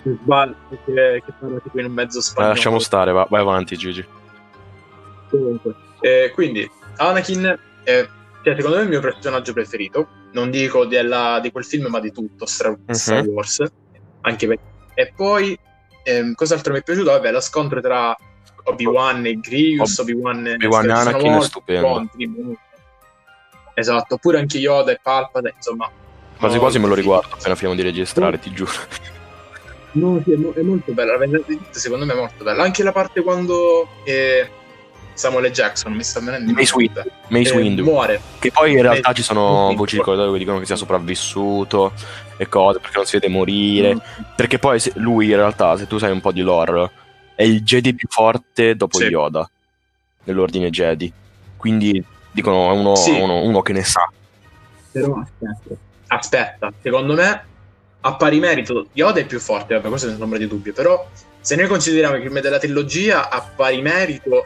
[0.04, 2.54] Che sbaglia, che, che parla tipo in un mezzo Eh, spagnolo.
[2.54, 4.06] lasciamo stare, va- vai avanti Gigi.
[5.30, 8.08] Comunque, eh, quindi Anakin è,
[8.44, 10.08] cioè, secondo me è il mio personaggio preferito.
[10.32, 12.94] Non dico della- di quel film, ma di tutto Star, Mhm.
[12.94, 13.63] Star Wars.
[14.21, 14.60] Anche per-
[14.95, 15.58] E poi,
[16.03, 17.12] ehm, cos'altro mi è piaciuto?
[17.12, 18.15] Vabbè, lo scontro tra
[18.65, 21.88] Obi-Wan e Grievous, Ob- Obi-Wan e Obi-Wan e Anakin è stupendo.
[21.88, 22.58] scontri.
[23.73, 25.89] Esatto, oppure anche Yoda e Palpatine, insomma.
[26.38, 28.71] Quasi quasi me lo riguardo appena finiamo di registrare, ti giuro.
[29.91, 31.13] No, sì, è, mo- è molto bella.
[31.71, 32.62] Secondo me è molto bella.
[32.63, 34.49] Anche la parte quando eh,
[35.19, 35.51] Samuel L.
[35.51, 36.73] Jackson mi sta venendo in Mace.
[36.75, 37.01] Windu.
[37.27, 37.84] Mace Eh, Windu.
[37.84, 38.21] muore.
[38.39, 41.91] Che poi in realtà Mace- ci sono voci corridoio che dicono che sia sopravvissuto
[42.38, 43.95] e cose perché non si vede morire.
[43.95, 43.99] Mm.
[44.36, 46.89] Perché poi se- lui in realtà, se tu sai un po' di lore,
[47.36, 49.05] è il Jedi più forte dopo Sì.
[49.05, 49.49] Yoda
[50.23, 51.12] nell'ordine Jedi.
[51.58, 52.01] Quindi
[52.32, 53.12] dicono è uno, Sì.
[53.12, 54.10] uno- uno che ne sa.
[54.91, 55.75] Però aspetta.
[56.08, 57.43] Aspetta, secondo me
[58.01, 61.05] a pari merito Yoda è più forte, vabbè, questo senza ombra di dubbio, però
[61.41, 64.45] se noi consideriamo i film della trilogia a pari merito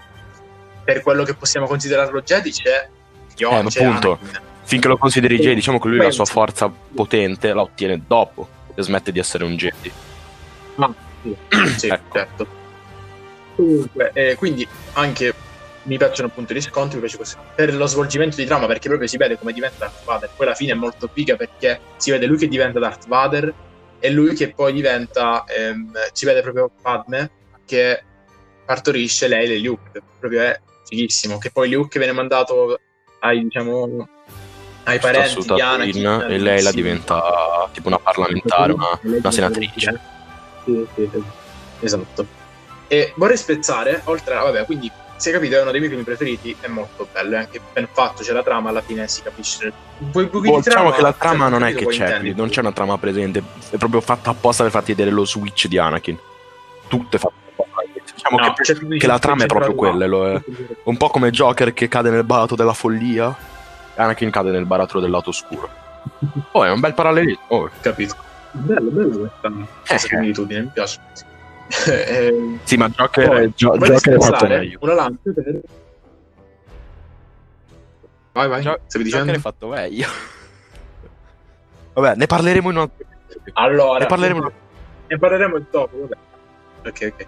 [0.83, 2.87] per quello che possiamo considerarlo Jedi c'è
[3.37, 4.19] Eh, ma c'è appunto.
[4.21, 4.41] Anakin.
[4.63, 5.37] finché lo consideri.
[5.37, 9.19] Jedi, diciamo che lui Poi- la sua forza potente la ottiene dopo e smette di
[9.19, 9.91] essere un Jedi.
[11.21, 11.35] Sì,
[11.77, 12.17] sì, Ecco.
[12.17, 12.47] certo.
[13.55, 15.33] Comunque, eh, quindi anche
[15.83, 17.35] mi piacciono appunto gli scontri, mi piace così.
[17.55, 20.29] Per lo svolgimento di trama, perché proprio si vede come diventa Darth Vader.
[20.35, 23.53] Poi alla fine è molto figa perché si vede lui che diventa Darth Vader
[23.99, 27.29] e lui che poi diventa, ehm, si vede proprio Padme
[27.65, 28.01] che
[28.65, 30.01] partorisce lei e Luke.
[30.19, 31.37] Proprio è fighissimo.
[31.37, 32.79] Che poi Luke viene mandato
[33.19, 34.07] ai, diciamo,
[34.83, 36.25] ai parenti di Anakin.
[36.29, 39.99] E lei la diventa tipo una parlamentare, una, una senatrice.
[40.65, 41.23] Sì, sì, sì.
[41.81, 42.41] Esatto.
[42.87, 46.03] E vorrei spezzare, oltre a, vabbè, quindi si è capito, è uno dei miei film
[46.03, 49.71] preferiti, è molto bello, è anche ben fatto, c'è la trama, alla fine si capisce.
[49.97, 52.33] Vuoi Boh, di diciamo che la trama non è che c'è, intendi.
[52.35, 55.77] non c'è una trama presente, è proprio fatta apposta per farti vedere lo switch di
[55.77, 56.19] Anakin.
[56.87, 57.33] Tutto è fatto.
[58.23, 60.41] Diciamo No, che, cioè, che la trama è proprio quella, lo è.
[60.83, 63.35] un po' come Joker che cade nel baratro della follia,
[63.95, 65.69] e Anakin cade nel baratro del lato oscuro.
[66.51, 67.41] Oh, è un bel parallelismo.
[67.47, 67.69] Oh.
[67.81, 68.15] Capito.
[68.51, 69.99] Bello, bello questa, questa Eh.
[69.99, 70.99] similitudine, mi piace.
[71.87, 74.77] Eh, Sì, ma Joker, poi, Gio- Joker è fatto meglio.
[74.81, 75.59] Una lancia per...
[78.33, 79.31] Vai, vai, Gio- stavi Joker dicendo?
[79.33, 80.07] è fatto meglio.
[81.93, 83.05] Vabbè, ne parleremo in un altro
[83.53, 84.51] Allora, Ne parleremo
[85.07, 85.97] ne parleremo dopo.
[85.99, 86.15] Vabbè.
[86.89, 87.25] Ok, ok.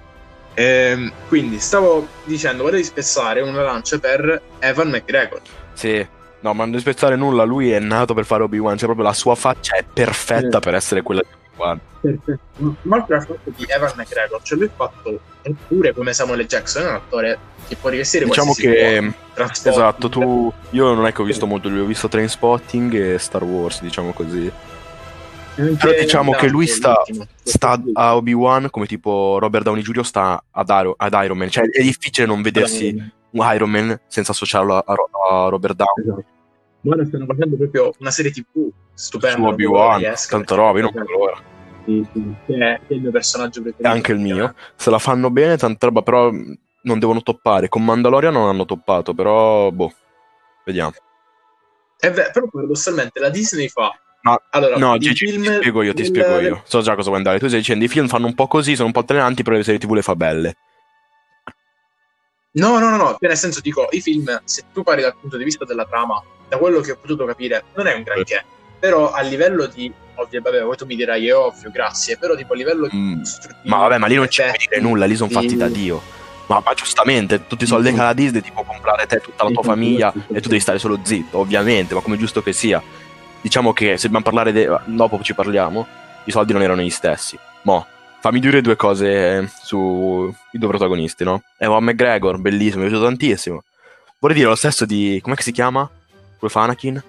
[0.55, 5.41] Ehm, quindi stavo dicendo, vorrei spezzare una lancia per Evan McGregor.
[5.73, 6.07] Sì.
[6.39, 9.35] No, ma non spezzare nulla, lui è nato per fare Obi-Wan, cioè proprio la sua
[9.35, 10.59] faccia è perfetta Sì.
[10.59, 11.79] per essere quella di Obi-Wan.
[12.83, 16.83] Ma oltre al fatto di Evan McGregor, cioè lui ha fatto eppure come Samuel Jackson,
[16.83, 17.37] è un attore
[17.67, 21.79] che può rivestire Diciamo che esatto, tu io non è che ho visto molto lui,
[21.79, 24.51] ho visto Trainspotting e Star Wars, diciamo così.
[25.55, 27.01] Però diciamo che lui sta,
[27.41, 30.05] sta a Obi-Wan come tipo Robert Downey Jr.
[30.05, 32.93] sta ad, Iro- ad Iron Man, cioè è difficile non vedersi
[33.29, 36.33] un Iron Man senza associarlo a, a Robert Downey Esatto.
[36.87, 39.37] Ora stanno facendo proprio una serie TV stupenda.
[39.37, 41.41] su Obi-Wan, tanta roba, io non vedo l'ora.
[41.83, 43.89] Sì, sì, che è, il mio personaggio preferito.
[43.89, 44.53] anche il mio.
[44.75, 47.69] Se la fanno bene, tanta roba, però non devono toppare.
[47.69, 49.93] Con Mandalorian non hanno toppato, però boh,
[50.63, 50.93] vediamo.
[51.97, 53.91] È vero, però paradossalmente la Disney fa.
[54.25, 56.63] Ma- allora, No, Gigi, film ti spiego io, ti del- spiego io.
[56.65, 57.37] So già cosa vuoi andare.
[57.37, 59.63] Tu stai dicendo i film fanno un po' così, sono un po' altalenanti, però le
[59.63, 60.55] serie TV le fa belle.
[62.53, 65.37] No, no, no, no, cioè, nel senso dico, i film, se tu parli dal punto
[65.37, 68.43] di vista della trama, da quello che ho potuto capire, non è un granché.
[68.79, 72.53] Però a livello di, ovvio, vabbè, poi tu mi dirai, è ovvio, grazie, però tipo
[72.53, 73.21] a livello di Mm,
[73.63, 75.57] Ma vabbè, ma lì non effetti, dire nulla, lì sono fatti sì.
[75.57, 76.01] da Dio.
[76.47, 79.43] Ma, ma giustamente, tutti i soldi che ha la Disney ti può comprare te, tutta
[79.43, 82.53] la tua famiglia e tu devi stare solo zitto, ovviamente, ma come è giusto che
[82.53, 82.81] sia.
[83.45, 85.85] Diciamo che se dobbiamo parlare, de- dopo ci parliamo,
[86.23, 87.37] i soldi non erano gli stessi.
[87.61, 87.85] Mo,
[88.19, 91.43] fammi dire due cose eh, sui due protagonisti, no?
[91.59, 93.63] Evan McGregor, bellissimo, mi è piaciuto tantissimo.
[94.17, 95.87] Vorrei dire lo stesso di, com'è che si chiama?
[96.39, 97.03] Quello fa Anakin?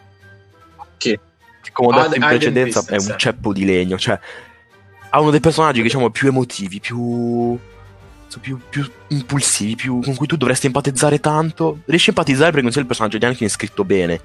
[0.99, 1.21] Che
[1.73, 4.19] come ho detto in Hayden precedenza è un ceppo di legno, cioè
[5.09, 7.59] ha uno dei personaggi diciamo più emotivi, più,
[8.43, 11.79] più, più impulsivi, più, con cui tu dovresti empatizzare tanto.
[11.87, 14.21] Riesci a empatizzare perché non sei il personaggio di Anakin scritto bene.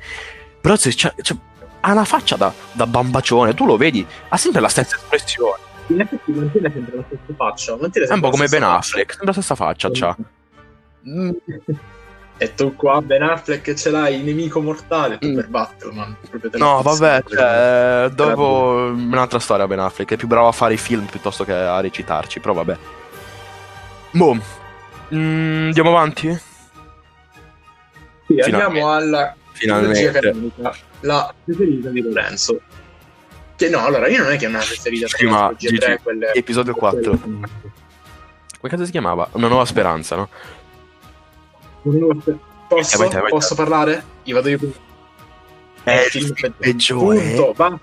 [0.60, 1.36] Però se c'è- c'è-
[1.82, 5.58] ha una faccia da, da bambacione, tu lo vedi, ha sempre la stessa espressione.
[5.88, 7.74] In effetti mantiene sempre la stessa faccia.
[7.74, 8.63] È un po' come Ben.
[8.63, 10.15] Affleck, sempre la stessa faccia c'ha.
[11.08, 11.30] Mm,
[12.38, 15.36] E tu qua, Ben Affleck, ce l'hai il nemico mortale tu Mm.
[15.36, 16.15] per batterlo, man.
[16.28, 20.52] Proprio te lo No, vabbè, cioè, dopo un'altra storia Ben Affleck, è più bravo a
[20.52, 22.78] fare i film piuttosto che a recitarci, però vabbè.
[24.13, 24.34] Boh,
[25.13, 26.36] mm, andiamo avanti?
[28.28, 30.52] Sì, andiamo alla Finalmente.
[31.02, 32.60] la preferita di Lorenzo.
[33.56, 35.78] Che no, allora io non è che è una preferita Sì, ma, la trilogia Gigi,
[35.78, 37.17] 3 quelle Episodio 4.
[37.17, 37.39] quelle-
[38.60, 39.30] Come cazzo si chiamava?
[39.34, 40.30] Una nuova speranza, no?
[42.67, 43.30] Posso, vai te, vai te.
[43.30, 44.04] posso parlare?
[44.24, 44.74] Io vado io prima.
[45.84, 47.19] È il film peggiore.
[47.19, 47.80] Punto, basta.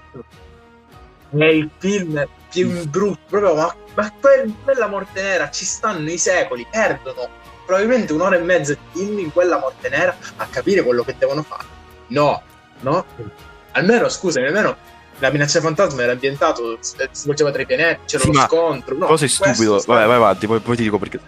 [1.31, 6.19] È il film più brutto, proprio, ma, ma quel- quella morte nera ci stanno i
[6.19, 7.29] secoli, perdono
[7.69, 11.43] probabilmente un'ora e mezza di film in quella morte nera a capire quello che devono
[11.43, 11.67] fare.
[12.07, 12.43] No,
[12.81, 13.05] no.
[13.73, 14.75] Almeno, scusami, almeno
[15.19, 18.97] la minaccia fantasma era ambientato, si svolgeva tra i pianeti, c'era Sì, lo ma scontro.
[18.97, 19.83] No, sei stupido.
[19.87, 21.21] Vabbè, vai avanti, poi, poi ti dico perché.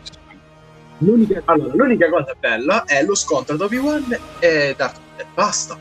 [0.98, 5.26] L'unica, allora, l'unica cosa bella è lo scontro tra Obi-Wan e Darth Vader.
[5.34, 5.78] Basta.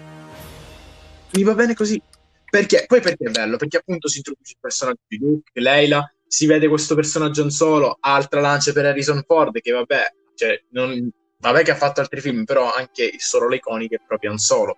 [1.31, 2.01] Mi va bene così.
[2.49, 2.83] Perché?
[2.85, 3.55] Poi perché è bello?
[3.55, 7.97] Perché appunto si introduce il personaggio di Luke, Leila, si vede questo personaggio in solo,
[8.01, 12.45] altra lancia per Harrison Ford, che vabbè, cioè, non, vabbè che ha fatto altri film,
[12.45, 14.77] però anche il solo le iconiche è proprio un solo.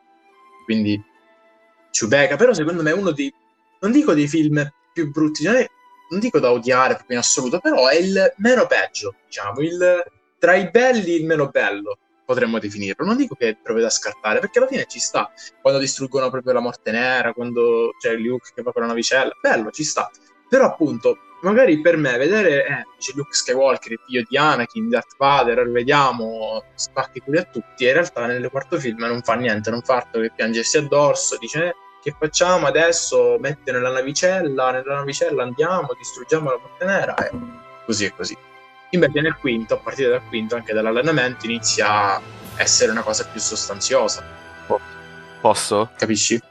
[0.66, 1.00] Quindi
[1.92, 3.32] Chewbacca, però secondo me è uno dei,
[3.82, 7.98] non dico dei film più brutti, non, dico da odiare proprio in assoluto, però è
[7.98, 10.04] il meno peggio, diciamo, il,
[10.40, 13.06] tra i belli il meno bello, potremmo definirlo.
[13.06, 15.32] Non dico che è proprio da scartare, perché alla fine ci sta.
[15.62, 19.70] Quando distruggono proprio la morte nera, quando c'è Luke che va con la navicella, bello,
[19.70, 20.10] ci sta.
[20.50, 25.16] Però appunto, magari per me vedere, eh, dice Luke Skywalker, il figlio di Anakin, Darth
[25.18, 29.70] Vader, vediamo, spacchi culi a tutti, e in realtà nel quarto film non fa niente,
[29.70, 31.66] non fa altro che piangersi addosso, dice...
[31.68, 33.38] Eh, che facciamo adesso?
[33.40, 37.32] Mette nella navicella, nella navicella andiamo, distruggiamo la morte nera e
[37.86, 38.36] così e così.
[38.90, 42.22] Invece nel quinto, a partire dal quinto, anche dall'allenamento, inizia a
[42.58, 44.24] essere una cosa più sostanziosa.
[45.42, 45.92] Posso?
[45.96, 46.42] Capisci?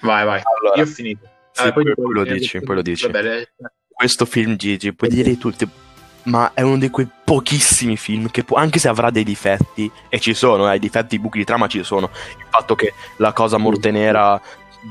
[0.00, 0.42] Vai, vai.
[0.60, 1.28] Allora, Io ho finito.
[1.56, 3.10] Sì, Ah, poi, poi lo dici, poi lo dici.
[3.10, 3.48] Vabbè,
[3.88, 5.66] Questo film, Gigi, puoi dire tutti,
[6.24, 10.20] ma è uno di quei pochissimi film che, può- anche se avrà dei difetti, e
[10.20, 13.32] ci sono, eh, i difetti, i buchi di trama ci sono, il fatto che la
[13.32, 14.38] cosa morte nera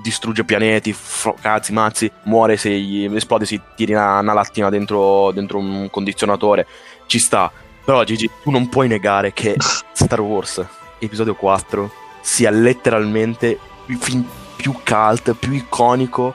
[0.01, 5.31] distrugge pianeti, fro- cazzi, mazzi, muore se gli esplode, si tiri una, una lattina dentro,
[5.31, 6.65] dentro un condizionatore,
[7.05, 7.51] ci sta.
[7.85, 9.55] Però Gigi, tu non puoi negare che
[9.93, 10.65] Star Wars,
[10.97, 16.33] episodio 4, sia letteralmente il film più cult, più iconico,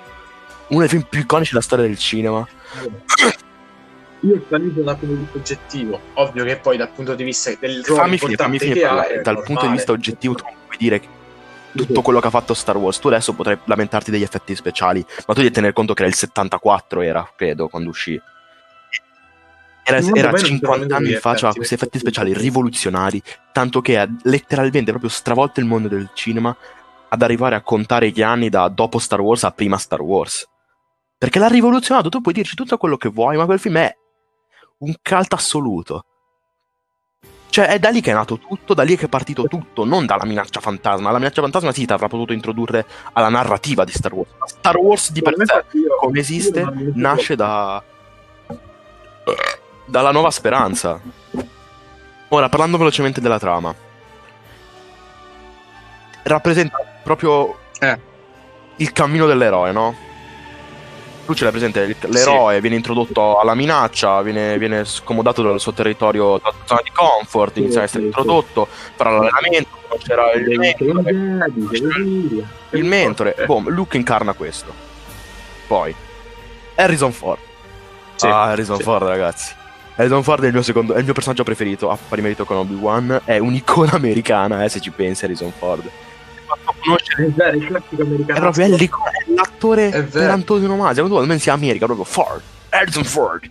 [0.71, 2.47] uno dei film più iconici della storia del cinema.
[4.21, 6.01] Io organizzo dal punto di vista oggettivo.
[6.15, 9.23] Ovvio che poi dal punto di vista del ruolo fammi finire, fammi finire parlare.
[9.23, 9.77] Dal punto di normale.
[9.77, 11.09] vista oggettivo, tu puoi dire che
[11.73, 12.99] tutto quello che ha fatto Star Wars.
[12.99, 16.17] Tu adesso potrai lamentarti degli effetti speciali, ma tu devi tener conto che era il
[16.17, 18.21] 74, era, credo, quando uscì.
[19.83, 23.21] Era, era poi non 50 mi anni fa, effetti, questi effetti speciali rivoluzionari,
[23.53, 26.55] tanto che ha letteralmente proprio stravolto il mondo del cinema
[27.09, 30.50] ad arrivare a contare gli anni da dopo Star Wars a prima Star Wars.
[31.21, 33.95] Perché l'ha rivoluzionato, tu puoi dirci tutto quello che vuoi, ma quel film è
[34.79, 36.05] un cult assoluto.
[37.51, 40.07] Cioè, è da lì che è nato tutto, da lì che è partito tutto, non
[40.07, 41.11] dalla minaccia fantasma.
[41.11, 44.31] La minaccia fantasma sì, ti avrà potuto introdurre alla narrativa di Star Wars.
[44.39, 45.65] Ma Star Wars di per sé,
[46.01, 47.83] come esiste, nasce da...
[49.85, 50.99] dalla nuova speranza.
[52.29, 53.75] Ora, parlando velocemente della trama.
[56.23, 58.01] Rappresenta proprio Eh.
[58.77, 60.09] il cammino dell'eroe, no?
[61.31, 66.41] Tu ce l'hai presente, l'eroe viene introdotto alla minaccia, viene, viene scomodato dal suo territorio,
[66.43, 68.19] dalla zona di comfort, inizia a essere sì, sì.
[68.19, 68.67] introdotto,
[68.97, 71.13] farà l'allenamento, conoscerà il mentore,
[72.71, 74.75] il mentore, boom, Luke incarna questo.
[75.69, 75.95] Poi,
[76.75, 77.39] Harrison Ford.
[78.17, 78.83] Sì, ah, Harrison sì.
[78.83, 79.55] Ford, ragazzi.
[79.95, 82.57] Harrison Ford è il mio secondo, è il mio personaggio preferito, a pari merito con
[82.57, 85.89] Obi-Wan, è un'icona americana, eh, se ci pensi Harrison Ford.
[86.57, 88.39] Fatto conoscere È vero, il classico americano.
[88.39, 89.93] è proprio è l'icona, è l'attore
[90.29, 91.03] antonomasia.
[91.03, 93.51] Quando tu pensi a America, proprio Ford, Harrison Ford.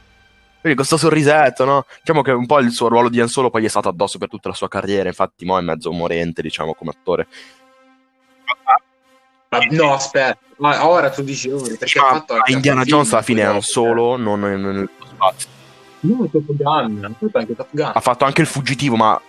[0.60, 1.86] Quindi questo sorrisetto, no?
[2.00, 4.18] Diciamo che un po' il suo ruolo di Han Solo poi gli è stato addosso
[4.18, 7.28] per tutta la sua carriera, infatti mo è mezzo morente, diciamo, come attore.
[9.52, 12.84] Ma no, aspetta, ma ora tu dici ora, perché Sì, ha ma fatto anche Indiana
[12.84, 15.50] Jones alla fine è Han dopo, Solo, non nel- spazio.
[16.02, 17.92] No, Top Gun, ha fatto anche Top Gun.
[17.94, 19.20] Ha fatto anche il fuggitivo, ma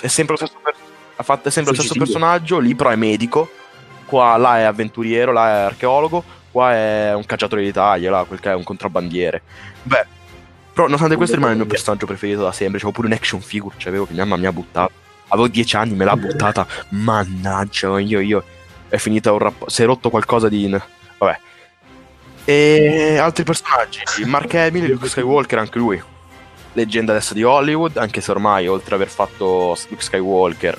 [0.00, 0.74] è sempre lo stesso, per-
[1.16, 3.50] ha fatto, sempre lo stesso personaggio, lì però è medico,
[4.04, 8.50] qua là è avventuriero, là è archeologo, qua è un cacciatore d'Italia, là quel che
[8.50, 9.42] è un contrabbandiere.
[9.82, 10.06] Beh,
[10.72, 13.74] però nonostante questo rimane il mio personaggio preferito da sempre, c'avevo pure un action figure,
[13.78, 14.92] c'avevo che mia mamma mi ha buttato.
[15.28, 18.44] Avevo dieci anni, me l'ha buttata, mannaggia, io, io,
[18.88, 20.68] è finita un rapporto, si è rotto qualcosa di...
[21.18, 21.38] vabbè.
[22.44, 26.00] E altri personaggi, Mark Hamill, Luke Skywalker, anche lui,
[26.74, 30.78] leggenda adesso di Hollywood, anche se ormai oltre ad aver fatto Luke Skywalker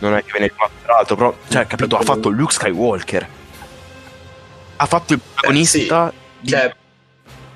[0.00, 3.28] non è che viene rifatto tra l'altro, però cioè, capito, ha fatto Luke Skywalker.
[4.76, 6.74] Ha fatto il protagonista di Cioè,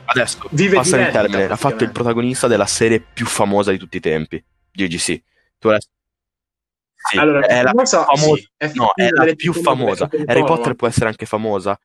[0.04, 3.96] adesso vive passa il termine, ha fatto il protagonista della serie più famosa di tutti
[3.96, 5.22] i tempi, GGC.
[5.58, 5.88] Tu adesso
[7.06, 8.34] sì, allora, è la più famosa, famosa.
[8.36, 10.08] sì, è No, è la più famosa.
[10.24, 11.78] Harry Potter può essere anche famosa.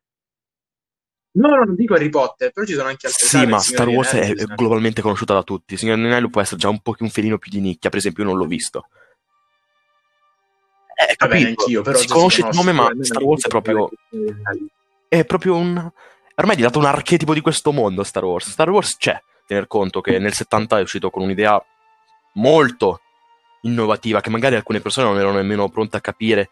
[1.32, 4.12] No, no, non dico Harry Potter, però ci sono anche altre Sì, ma Star Wars
[4.12, 5.76] è, globalmente conosciuta da tutti.
[5.76, 8.30] Signor Anello può essere già un po' un felino più di nicchia, per esempio, io
[8.30, 8.88] non l'ho visto.
[11.08, 11.42] Eh, capito?
[11.44, 13.88] neanch'io, però si conosce il nome, ma Star Wars è proprio,
[15.08, 15.76] è proprio un...
[16.34, 18.50] Ormai è diventato un archetipo di questo mondo, Star Wars.
[18.50, 21.62] Star Wars c'è, tener conto che nel 70 è uscito con un'idea
[22.34, 23.00] molto
[23.62, 26.50] innovativa, che magari alcune persone non erano nemmeno pronte a capire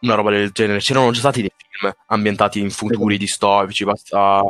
[0.00, 0.78] una roba del genere.
[0.78, 4.42] C'erano già stati dei film ambientati in futuri distopici, basta...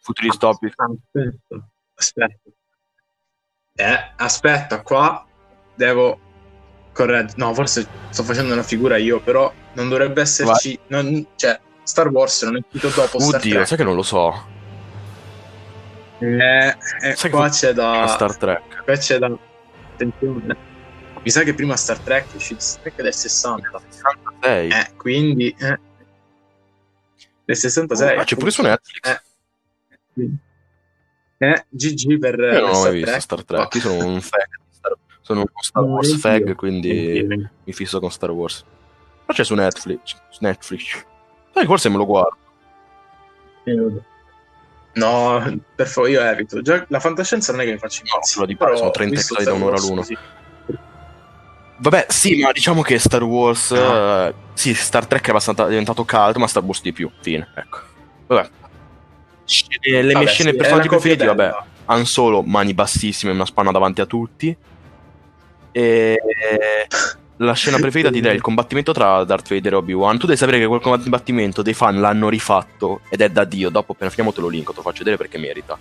[0.00, 0.74] Futuri distopici.
[0.74, 2.50] Aspetta, aspetta.
[3.74, 5.26] Eh, aspetta, qua
[5.74, 6.21] devo
[6.92, 7.34] correggere.
[7.36, 10.78] No, forse sto facendo una figura io, però non dovrebbe esserci.
[10.88, 13.66] non- cioè, Star Wars non è uscito dopo Star Oddio, Trek.
[13.66, 14.50] sai che non lo so.
[16.18, 18.06] Eh, eh, Sai qua c'è da.
[18.06, 18.84] Star Trek.
[18.84, 19.36] Qua c'è da.
[19.92, 20.56] Attenzione.
[21.22, 23.80] Mi sa che prima Star Trek è uscito Star Trek del 60.
[23.90, 24.70] 66.
[24.70, 25.54] Eh, quindi.
[25.58, 25.78] Eh,
[27.44, 28.16] del 66.
[28.18, 29.08] Ah, c'è pure su Netflix.
[29.08, 30.30] Eh.
[31.38, 33.20] Eh, GG per, mai Star visto Trek.
[33.22, 33.74] Star Trek.
[33.74, 34.61] Io sono un fan Star,
[35.22, 37.24] Sono uno Star No, Wars fag, quindi
[37.64, 38.64] mi fisso con Star Wars.
[39.26, 40.16] Ma c'è su Netflix.
[40.30, 41.04] Su Netflix.
[41.54, 42.36] Sai, forse me lo guardo.
[44.94, 46.60] No, per favore, io evito.
[46.60, 48.34] Già, la fantascienza non è che mi faccio No, impazzire.
[48.36, 50.02] quello di però sono 30 visto episodi da un'ora l'uno.
[50.02, 50.16] sì.
[51.78, 53.70] Vabbè, sì, ma diciamo che Star Wars.
[53.70, 54.26] No.
[54.26, 57.10] eh, sì, Star Trek è abbastanza diventato caldo, ma Star Wars di più.
[57.20, 57.78] Fine, ecco.
[58.26, 58.50] Vabbè.
[59.44, 61.54] Scene- le mie Vabbè, scene sì, personaggi preferiti, vabbè.
[61.86, 64.56] Han Solo, mani bassissime, una spanna davanti a tutti.
[65.72, 66.18] E
[67.42, 70.18] la scena preferita ti direi il combattimento tra Darth Vader e Obi-Wan.
[70.18, 73.68] Tu devi sapere che quel combattimento dei fan l'hanno rifatto ed è da Dio.
[73.70, 75.76] Dopo, appena finiamo, te lo linko, te lo faccio vedere perché merita.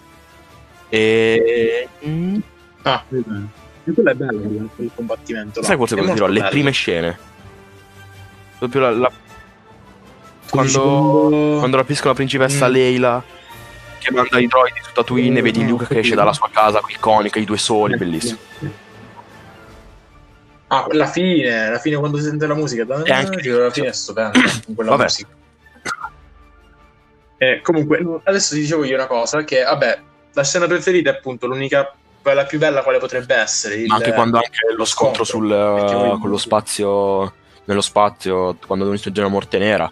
[0.89, 1.87] E.
[2.05, 2.37] mm,
[2.83, 4.41] Ah, e quello è bello
[4.77, 5.59] il combattimento.
[5.59, 5.65] là.
[5.67, 6.25] sai forse È cosa dirò?
[6.27, 7.17] Le prime scene.
[8.57, 12.71] Proprio la- la- dici quando, quando rapiscono la principessa Mm.
[12.71, 13.23] Leila
[13.99, 16.81] che manda i droidi su Tatooine e vedi Mm, Luke che esce dalla sua casa
[16.87, 18.39] iconica, i due soli, bellissimo.
[20.73, 22.85] Ah, la fine, la fine quando si sente la musica.
[22.85, 25.03] da- E anche- la fine è stupenda con quella Vabbè.
[25.03, 25.27] musica.
[27.37, 29.99] Eh, comunque, adesso ti dicevo io una cosa, che vabbè,
[30.33, 33.75] la scena preferita è appunto l'unica, quella più bella quale potrebbe essere.
[33.75, 37.33] il- anche quando anche lo scontro sul, poi- con lo spazio,
[37.65, 39.91] nello spazio, quando devono distruggere la morte nera,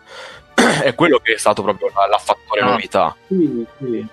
[0.83, 2.65] è quello che è stato proprio la, la fattore Ah.
[2.69, 3.15] novità.
[3.27, 4.07] Sì, sì.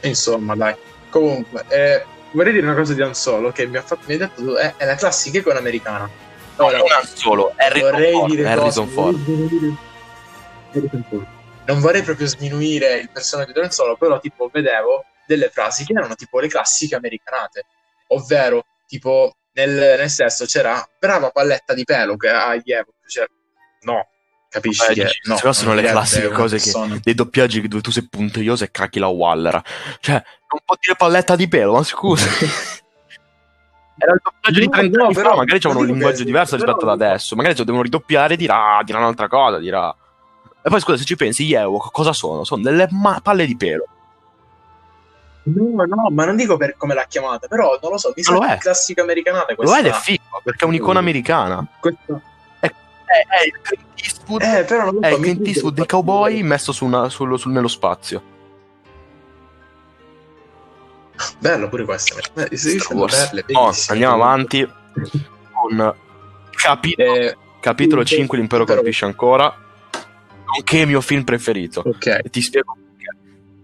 [0.00, 0.74] Eh, insomma, dai.
[1.10, 4.18] Comunque, eh, vorrei dire una cosa di Han Solo che mi ha fatto, mi hai
[4.18, 6.08] detto è, è la classica icona americana.
[6.56, 9.76] No, non Han Solo, Harrison vorrei Ford, dire Harrison cose- Ford.
[11.66, 15.92] Non vorrei proprio sminuire il personaggio di Han Solo, però tipo vedevo delle frasi che
[15.96, 17.64] erano tipo le classiche americanate,
[18.08, 23.26] ovvero tipo nel, nel senso c'era brava palletta di pelo che ha gli Ewok, cioè
[23.82, 24.08] no,
[24.54, 26.98] capisci Eh, che no, queste sono le classiche cose che- persona.
[27.02, 29.60] Dei doppiaggi dove tu sei puntiglioso e cacchi la Waller.
[30.00, 32.24] Cioè, non può dire palletta di pelo, ma scusa.
[33.96, 36.56] Era il doppiaggio di No, 30 no, anni però- fa, magari c'avevano un linguaggio diverso
[36.56, 37.34] però- rispetto ad adesso.
[37.36, 39.94] Magari se lo devono ridoppiare dirà, dirà un'altra cosa, dirà...
[40.66, 42.44] E poi scusa, se ci pensi, gli Ewok cosa sono?
[42.44, 43.86] Sono delle ma- palle di pelo.
[45.44, 48.42] No, no, ma non dico per come l'ha chiamata, però non lo so, mi lo
[48.46, 48.52] è.
[48.54, 49.76] che classica americanata Lo questa.
[49.76, 51.66] è ed è figo, perché è un'icona americana.
[51.80, 52.18] questa-
[53.04, 56.42] È, è il Clint Eastwood, Eh, però non è so, il Clint Eastwood dei cowboy
[56.42, 58.32] messo su una- sul- sul- nello spazio.
[61.38, 62.16] Bello pure questo.
[62.34, 63.28] Eh, Star Wars.
[63.28, 64.68] perle, Oh, andiamo avanti
[65.52, 65.94] con
[66.50, 69.54] capi- Eh, capitolo sì, 5 L'impero però- colpisce ancora
[70.44, 72.06] nonché il mio film preferito ok.
[72.24, 73.16] e ti spiego perché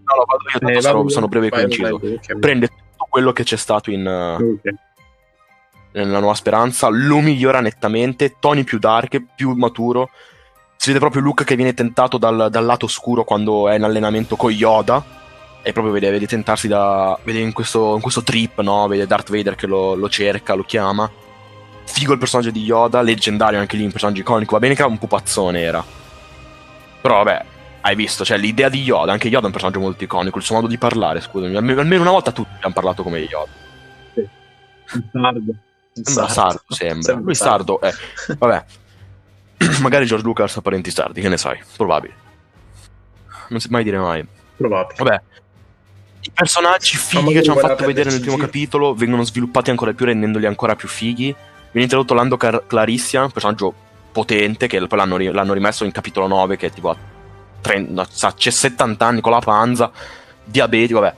[0.03, 1.99] no no vado io tanto Eh, sono, vai, sono breve e conciso
[2.39, 4.73] prende tutto quello che c'è stato in, uh, Ok.
[5.93, 10.09] Nella nuova speranza lo migliora nettamente toni più dark più maturo.
[10.75, 14.35] Si vede proprio Luke che viene tentato dal, dal lato oscuro quando è in allenamento
[14.35, 15.19] con Yoda.
[15.61, 18.87] E proprio vede, vede tentarsi da vede in questo, in questo trip no?
[18.87, 21.09] Vede Darth Vader che lo, lo cerca lo chiama.
[21.83, 24.53] Figo il personaggio di Yoda leggendario anche lì un personaggio iconico.
[24.53, 25.83] Va bene che era un pupazzone era.
[27.01, 27.45] Però vabbè
[27.83, 30.55] hai visto cioè l'idea di Yoda anche Yoda è un personaggio molto iconico il suo
[30.55, 31.55] modo di parlare scusami.
[31.55, 33.51] Almeno, una volta tutti abbiamo parlato come Yoda.
[35.11, 35.53] Sardo.
[35.93, 37.13] Sembra sardo, sembra.
[37.15, 37.93] Lui sardo, eh.
[38.37, 38.65] Vabbè.
[39.81, 41.59] Magari George Lucas ha parenti sardi, che ne sai?
[41.75, 42.13] Probabile.
[43.49, 44.25] Non si mai dire mai.
[44.55, 45.03] Probabile.
[45.03, 45.21] Vabbè.
[46.23, 50.05] I personaggi fighi che ci hanno fatto vedere nel primo capitolo vengono sviluppati ancora più,
[50.05, 51.33] rendendoli ancora più fighi.
[51.71, 53.73] Viene introdotto Lando Car- Clarissian, un personaggio
[54.11, 56.97] potente, che poi l'hanno, ri- l'hanno rimesso in capitolo 9, che è tipo ha
[57.61, 59.91] 30 sa- c'è 70 anni con la panza,
[60.43, 61.15] diabetico, vabbè.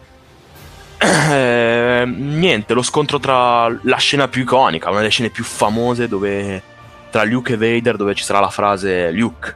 [1.04, 6.62] Eh, niente, lo scontro tra la scena più iconica, una delle scene più famose dove
[7.10, 9.56] tra Luke e Vader dove ci sarà la frase Luke,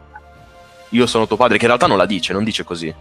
[0.90, 2.94] io sono tuo padre, che in realtà non la dice, non dice così.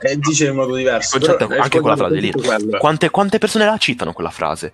[0.00, 1.18] Eh, dice in modo diverso.
[1.18, 2.32] Però anche quella frase lì.
[2.78, 4.72] Quante, quante persone la citano quella frase?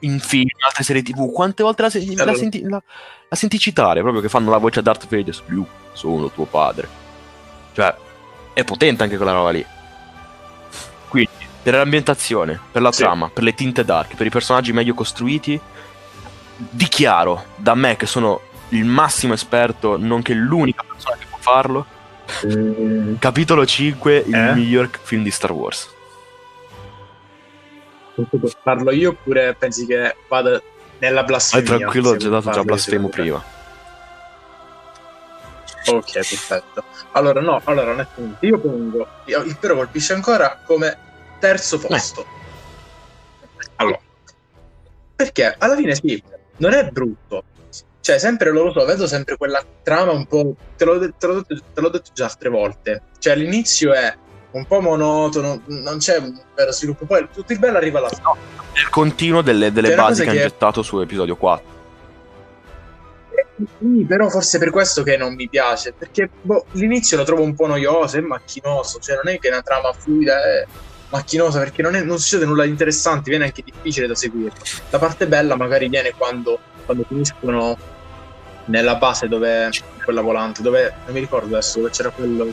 [0.00, 2.36] In film, in altre serie tv, quante volte la, se- la Allora.
[2.38, 2.82] senti, la-
[3.28, 4.00] la senti citare?
[4.00, 6.88] Proprio che fanno la voce a Darth Vader, Luke, sono tuo padre.
[7.72, 7.94] Cioè,
[8.52, 9.64] è potente anche quella roba lì.
[11.08, 11.30] Quindi,
[11.62, 13.02] per l'ambientazione, per la Sì.
[13.02, 15.58] trama, per le tinte dark, per i personaggi meglio costruiti,
[16.56, 18.40] dichiaro da me che sono
[18.70, 21.86] il massimo esperto, nonché l'unica persona che può farlo,
[22.42, 24.54] Eh, capitolo 5, il Eh?
[24.54, 25.88] miglior film di Star Wars.
[28.62, 30.60] Parlo io oppure pensi che vada
[30.98, 31.66] nella Vai blasfemia?
[31.78, 33.42] tranquillo, ho già dato già blasfemo prima.
[35.90, 36.84] Ok, perfetto.
[37.12, 40.96] Allora, no, allora, onestamente, io pongo io- il però colpisce ancora come
[41.38, 42.26] terzo posto.
[43.76, 43.98] Allora,
[45.14, 46.22] perché alla fine sì,
[46.58, 47.44] non è brutto.
[48.00, 50.54] Cioè, sempre lo so, vedo sempre quella trama un po'.
[50.76, 53.02] Te l'ho, te l'ho detto, te l'ho detto già altre volte.
[53.18, 54.16] Cioè, all'inizio è
[54.52, 57.04] un po' monotono, non c'è un vero sviluppo.
[57.04, 58.22] Poi tutto il bello arriva alla fine.
[58.22, 58.36] No,
[58.72, 61.76] è il continuo delle, delle basi cosa che hanno che- gettato su episodio 4.
[63.78, 67.54] Sì, però forse per questo che non mi piace, perché boh, l'inizio lo trovo un
[67.54, 70.66] po' noioso e macchinoso, cioè non è che è una trama fluida, è
[71.10, 74.52] macchinosa perché non, è- non succede nulla di interessante, viene anche difficile da seguire.
[74.90, 77.76] La parte bella magari viene quando, quando finiscono
[78.66, 79.70] nella base dove
[80.04, 82.52] quella volante, dove non mi ricordo adesso dove c'era quello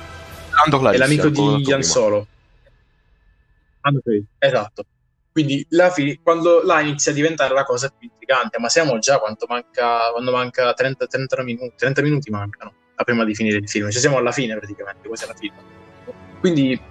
[0.56, 1.82] Lando è l'amico di detto Ian prima.
[1.82, 2.28] Solo.
[4.40, 4.86] Esatto.
[5.36, 9.20] Quindi la fi- quando là inizia a diventare la cosa più intrigante, ma siamo già
[9.20, 12.74] quanto manca, quando manca 30, 30 minuti, 30 minuti mancano
[13.04, 15.54] prima di finire il film, cioè siamo alla fine praticamente, quasi alla fine.
[16.40, 16.82] Quindi,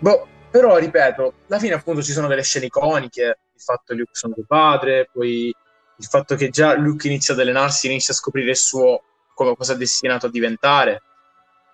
[0.00, 4.10] boh, però ripeto, alla fine appunto ci sono delle scene iconiche, il fatto che Luke
[4.14, 5.54] sono suo padre, poi
[5.96, 9.00] il fatto che già Luke inizia ad allenarsi, inizia a scoprire il suo,
[9.32, 11.02] come cosa è destinato a diventare,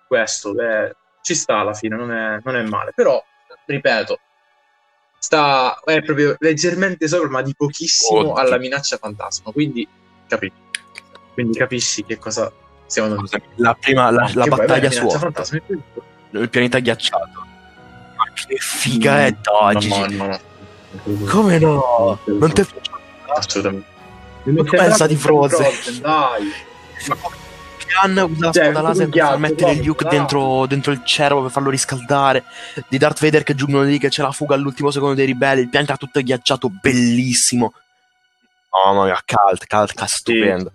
[0.07, 3.19] questo beh, ci sta alla fine, non è, non è male, però
[3.65, 4.19] ripeto,
[5.19, 8.33] sta è proprio leggermente sopra, ma di pochissimo Oddio.
[8.33, 9.87] alla minaccia fantasma, quindi
[10.27, 10.51] capi-
[11.33, 12.51] quindi capisci che cosa
[12.85, 16.03] stiamo andando La prima, la, la battaglia beh, su minaccia Hoth, fantasma è tutto.
[16.31, 17.45] il pianeta ghiacciato.
[18.15, 20.15] Ma che figa è, dai, no, Gigi.
[20.15, 20.39] no, no,
[21.03, 21.25] no.
[21.27, 22.19] Come no?
[22.25, 22.65] Non ti
[23.27, 23.85] assolutamente
[24.45, 26.01] Ma pensa di Frozen?
[26.01, 26.51] dai
[26.97, 27.11] che
[28.01, 31.41] hanno usato la Cioè, spada laser per far mettere proprio, Luke dentro, dentro il cervo
[31.41, 32.43] per farlo riscaldare.
[32.87, 35.61] Di Darth Vader che giungono lì, che c'è la fuga all'ultimo secondo dei ribelli.
[35.61, 37.73] Il pianeta tutto ghiacciato, bellissimo.
[38.71, 40.71] Mamma mia, cult, cult, cult, stupendo.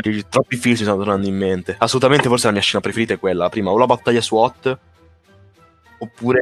[0.00, 1.74] Gigi, Troppi film mi stanno tornando in mente.
[1.78, 3.48] Assolutamente, forse la mia scena preferita è quella.
[3.48, 4.78] Prima, o la battaglia Hot,
[5.98, 6.40] oppure.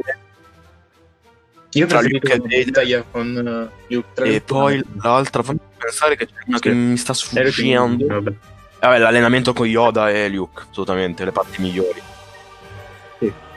[1.71, 3.05] io Tra Luke e Vader.
[3.09, 6.75] con uh, Luke tra E Luke poi l'altra, fammi pensare che c'è una che Sì.
[6.75, 8.35] mi sta sfuggendo.
[8.79, 8.97] Vabbè.
[8.99, 12.01] L'allenamento con Yoda e Luke, assolutamente, le parti migliori.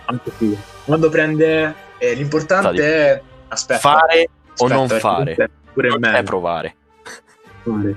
[0.07, 5.51] anche qui quando prende eh, l'importante è aspetta Fare o aspetta, non perché fare.
[5.73, 6.75] pure Non è provare.
[7.63, 7.97] Fare.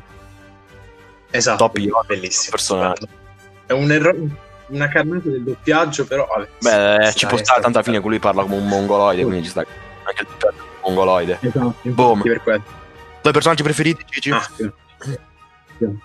[1.31, 2.95] esatto Top Yoda, bellissimo personaggio.
[3.07, 3.21] stupendo.
[3.65, 4.17] è un errore
[4.67, 8.19] una carnata del doppiaggio però vabbè, Beh, sì, ci può stare, tanto alla fine lui
[8.19, 9.59] parla come un mongoloide, quindi ci sta
[10.03, 11.37] anche il doppiaggio mongoloide.
[11.41, 12.21] esatto Boom.
[12.21, 12.63] per quello
[13.21, 14.31] Tuoi personaggi preferiti, Gigi?
[14.31, 14.69] ah, sì.
[15.79, 15.97] Sì.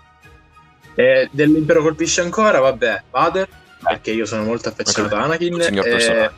[0.98, 3.48] Eh, dell'impero colpisce ancora vabbè Vader
[3.80, 6.34] perché io sono molto affezionato a Anakin Un signor eh, personaggio.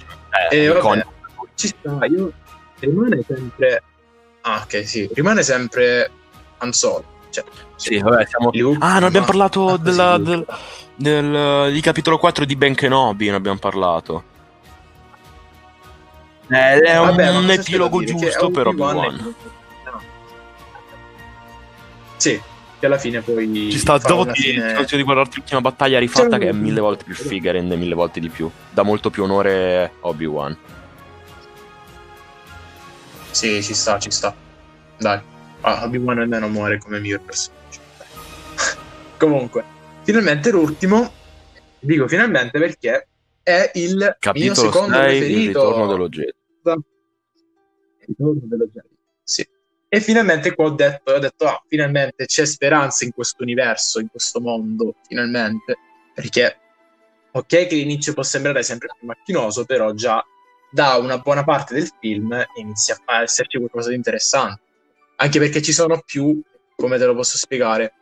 [0.50, 1.06] Eh, eh, vabbè.
[1.54, 2.30] ci sta io
[2.78, 3.82] rimane sempre
[4.42, 6.10] ah ok sì rimane sempre
[6.58, 7.42] Han Solo cioè,
[7.76, 8.50] Sì, vabbè, siamo...
[8.52, 10.46] Luke, Ah, non abbiamo ma- parlato ah, della, sì, del,
[10.96, 14.24] del- di capitolo 4 di Ben Kenobi, non abbiamo parlato.
[16.50, 19.14] Eh, è un, Vabbè, un epilogo giusto per Obi-Wan.
[19.16, 20.02] è- no.
[22.16, 22.42] Sì,
[22.80, 26.38] che alla fine poi Ci sta, dopo ti fine- consiglio di guardarti l'ultima battaglia rifatta
[26.38, 28.50] che è mille volte più figa, rende mille volte di più.
[28.70, 30.56] Dà molto più onore a Obi-Wan.
[33.30, 34.34] Sì, ci sta, ci sta.
[34.98, 35.20] Dai.
[35.60, 37.80] Ah, Obi-Wan almeno muore come miglior personaggio.
[39.18, 39.62] Comunque,
[40.02, 41.12] finalmente l'ultimo,
[41.78, 43.08] dico finalmente perché
[43.42, 45.46] è il mio Capitolo secondo 6, il preferito.
[45.60, 46.34] ritorno dello Jedi.
[48.06, 48.88] Ritorno dello Jedi.
[48.88, 48.98] Sì.
[49.92, 54.06] E finalmente qua ho detto, ho detto, ah, finalmente c'è speranza in questo universo, in
[54.08, 55.78] questo mondo, finalmente.
[56.14, 56.58] Perché,
[57.32, 60.24] ok che l'inizio può sembrare sempre più macchinoso, però già
[60.70, 64.60] da una buona parte del film inizia a esserci qualcosa di interessante.
[65.16, 66.40] Anche perché ci sono più,
[66.76, 67.92] come te lo posso spiegare,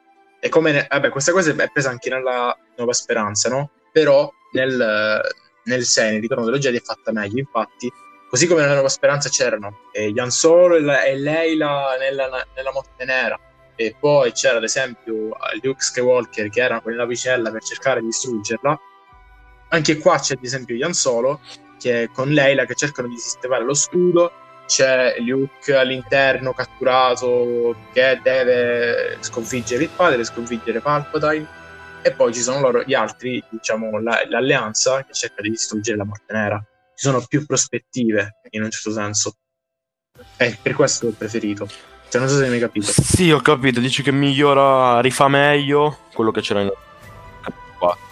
[0.41, 3.71] e come, ne- vabbè, questa cosa è presa anche nella Nuova Speranza, no?
[3.91, 5.23] Però nel,
[5.65, 7.91] nel 6, nel Ritorno dello Jedi è fatta meglio, infatti
[8.29, 13.05] Così come nella Nuova Speranza c'erano eh, Jan Solo e, la- Leila nella, nella Morte
[13.05, 13.39] Nera.
[13.75, 18.01] E poi c'era ad esempio eh, Luke Skywalker che era con la navicella per cercare
[18.01, 18.79] di distruggerla.
[19.71, 21.41] Anche qua c'è ad esempio Jan Solo
[21.79, 24.33] che è con Leila che cercano di sistemare lo scudo.
[24.67, 31.47] C'è Luke all'interno catturato che deve sconfiggere il padre, sconfiggere Palpatine.
[32.03, 36.05] E poi ci sono loro, gli altri, diciamo, la- l'alleanza che cerca di distruggere la
[36.05, 36.63] Morte Nera
[36.99, 39.35] ci sono più prospettive in un certo senso.
[40.37, 41.69] E per questo l'ho preferito.
[42.09, 42.91] Cioè, non so se mi hai capito.
[42.91, 46.73] Sì, ho capito, dici che migliora, rifà meglio quello che c'era in
[47.79, 48.07] 4.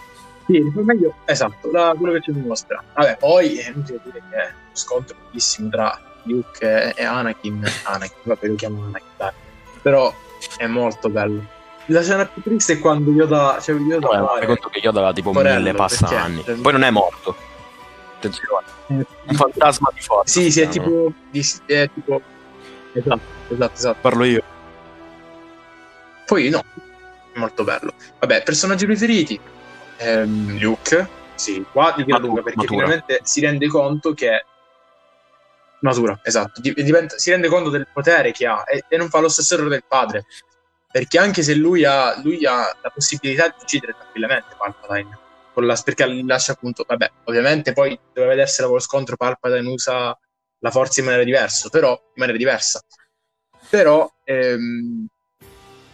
[0.47, 1.16] Sì, rifà meglio.
[1.24, 2.80] Esatto, da quello che ci mostra.
[2.95, 7.68] Vabbè, poi è inutile dire che è uno scontro bellissimo tra Luke e Anakin.
[7.82, 9.32] Anakin, vabbè, lo chiamo Anakin, dai.
[9.82, 10.14] Però
[10.59, 11.45] è molto bello.
[11.87, 13.59] La scena più triste è quando Yoda...
[13.61, 16.22] Cioè, Yoda Vabbè, conto che Yoda aveva tipo Porello, mille passa perché?
[16.22, 16.43] anni.
[16.43, 17.55] Poi non è morto.
[18.17, 18.67] Attenzione.
[18.89, 20.41] Eh, Un fantasma di forza.
[20.41, 20.71] Sì, sì, è no?
[20.71, 21.12] tipo...
[21.31, 22.21] di- è tipo...
[22.93, 23.99] Esatto, esatto, esatto.
[24.01, 24.43] Parlo io.
[26.27, 26.62] Poi no,
[27.33, 27.93] è molto bello.
[28.19, 29.39] Vabbè, personaggi preferiti?
[29.99, 32.85] Ehm, Luke, sì, qua di gran lunga perché matura.
[32.85, 34.45] finalmente si rende conto che
[35.81, 39.29] matura, esatto, diventa, si rende conto del potere che ha e, e, non fa lo
[39.29, 40.25] stesso errore del padre,
[40.91, 45.19] perché anche se lui ha, lui ha la possibilità di uccidere tranquillamente Palpatine,
[45.65, 50.19] la, perché lascia appunto, vabbè, ovviamente poi deve vedersela con lo scontro Palpatine usa
[50.59, 52.83] la forza in maniera diversa, però in maniera diversa,
[53.71, 55.07] però ehm,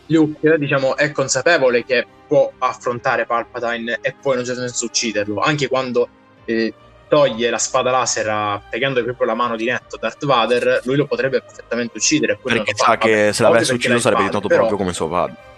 [0.07, 5.41] Luke diciamo è consapevole che può affrontare Palpatine e poi in un certo senso ucciderlo,
[5.41, 6.09] anche quando
[6.45, 6.75] eh,
[7.13, 11.43] toglie la spada laser pegando proprio la mano di netto Darth Vader, lui lo potrebbe
[11.43, 12.39] perfettamente uccidere.
[12.43, 14.61] Perché sa che se l'avesse ucciso sarebbe diventato però...
[14.61, 15.51] proprio come suo padre.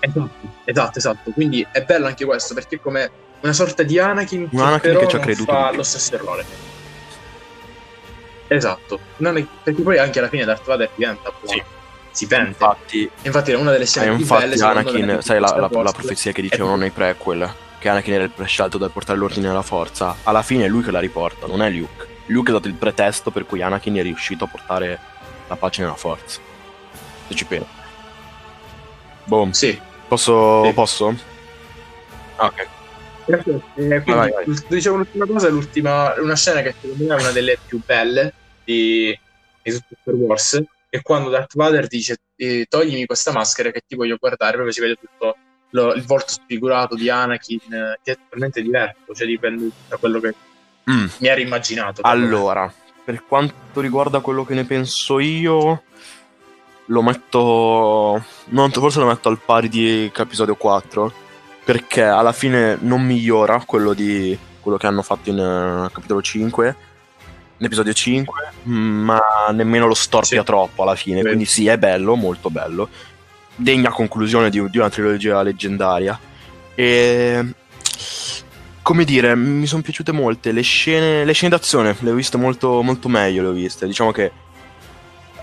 [0.00, 0.30] Esatto,
[0.64, 1.30] esatto, esatto.
[1.32, 4.98] Quindi è bello anche questo perché è come una sorta di Anakin, Un Anakin che,
[4.98, 6.44] che ci ha creduto fa lo stesso errore.
[8.48, 9.44] Esatto, è...
[9.62, 11.56] perché poi anche alla fine Darth Vader diventa buono.
[11.56, 11.62] Sì.
[12.10, 12.48] Si pente.
[12.48, 14.64] Infatti, infatti, è una delle scene eh, più infatti, belle.
[14.64, 18.76] Anakin, sai la, la, la, profezia che dicevano nei prequel che Anakin era il prescelto
[18.76, 22.06] da portare l'ordine alla forza, alla fine è lui che la riporta, non è Luke.
[22.26, 24.98] Luke è stato il pretesto per cui Anakin è riuscito a portare
[25.46, 26.40] la pace nella forza.
[27.28, 27.66] Se ci pensi.
[29.24, 29.50] Boom.
[29.52, 29.78] Sì.
[30.08, 30.64] Posso?
[30.64, 30.72] Sì.
[30.72, 31.16] Posso?
[32.36, 32.68] Ah, ok.
[33.26, 34.44] Eh, quindi, vai, vai.
[34.68, 38.32] Dicevo l'ultima cosa, l'ultima, una scena che secondo me è una delle più belle
[38.64, 39.18] di,
[39.62, 43.96] di tutto Star Wars, è quando Darth Vader dice eh, toglimi questa maschera che ti
[43.96, 45.36] voglio guardare, proprio si vede tutto
[45.70, 49.96] lo, il volto sfigurato di Anakin eh, che è totalmente diverso cioè di quello, da
[49.98, 50.34] quello che
[50.90, 51.06] mm.
[51.18, 52.00] mi ero immaginato.
[52.02, 52.72] Allora,
[53.04, 55.82] per quanto riguarda quello che ne penso io,
[56.88, 58.22] lo metto.
[58.46, 61.12] Non, forse lo metto al pari di episodio 4.
[61.64, 66.76] Perché alla fine non migliora quello, di, quello che hanno fatto in uh, capitolo 5.
[67.58, 69.20] In episodio 5, ma
[69.52, 70.46] nemmeno lo storpia sì.
[70.46, 71.22] troppo alla fine.
[71.22, 72.88] Quindi sì, è bello, molto bello
[73.58, 76.18] degna conclusione di, di una trilogia leggendaria.
[76.74, 77.54] E
[78.82, 82.82] come dire, mi sono piaciute molte le scene, le scene d'azione, le ho viste molto,
[82.82, 83.86] molto meglio, le ho viste.
[83.86, 84.30] Diciamo che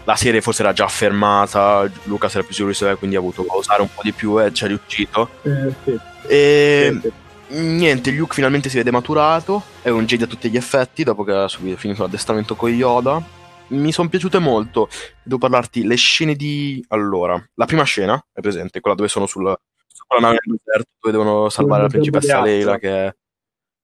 [0.06, 3.44] la serie forse era già fermata, Lucas era più sicuro di sé, quindi ha avuto
[3.44, 5.30] da usare un po' di più e ci è riuscito.
[5.42, 6.00] Eh, sì.
[6.28, 7.12] E sì,
[7.48, 7.58] sì.
[7.58, 11.34] niente, Luke finalmente si vede maturato, è un Jedi a tutti gli effetti, dopo che
[11.34, 14.90] ha finito l'addestramento con Yoda mi sono piaciute molto.
[15.24, 16.84] Devo parlarti le scene di.
[16.90, 21.18] Allora, la prima scena è presente, quella dove sono sul, sulla nave del deserto, dove
[21.18, 23.16] devono salvare la principessa Leila, che è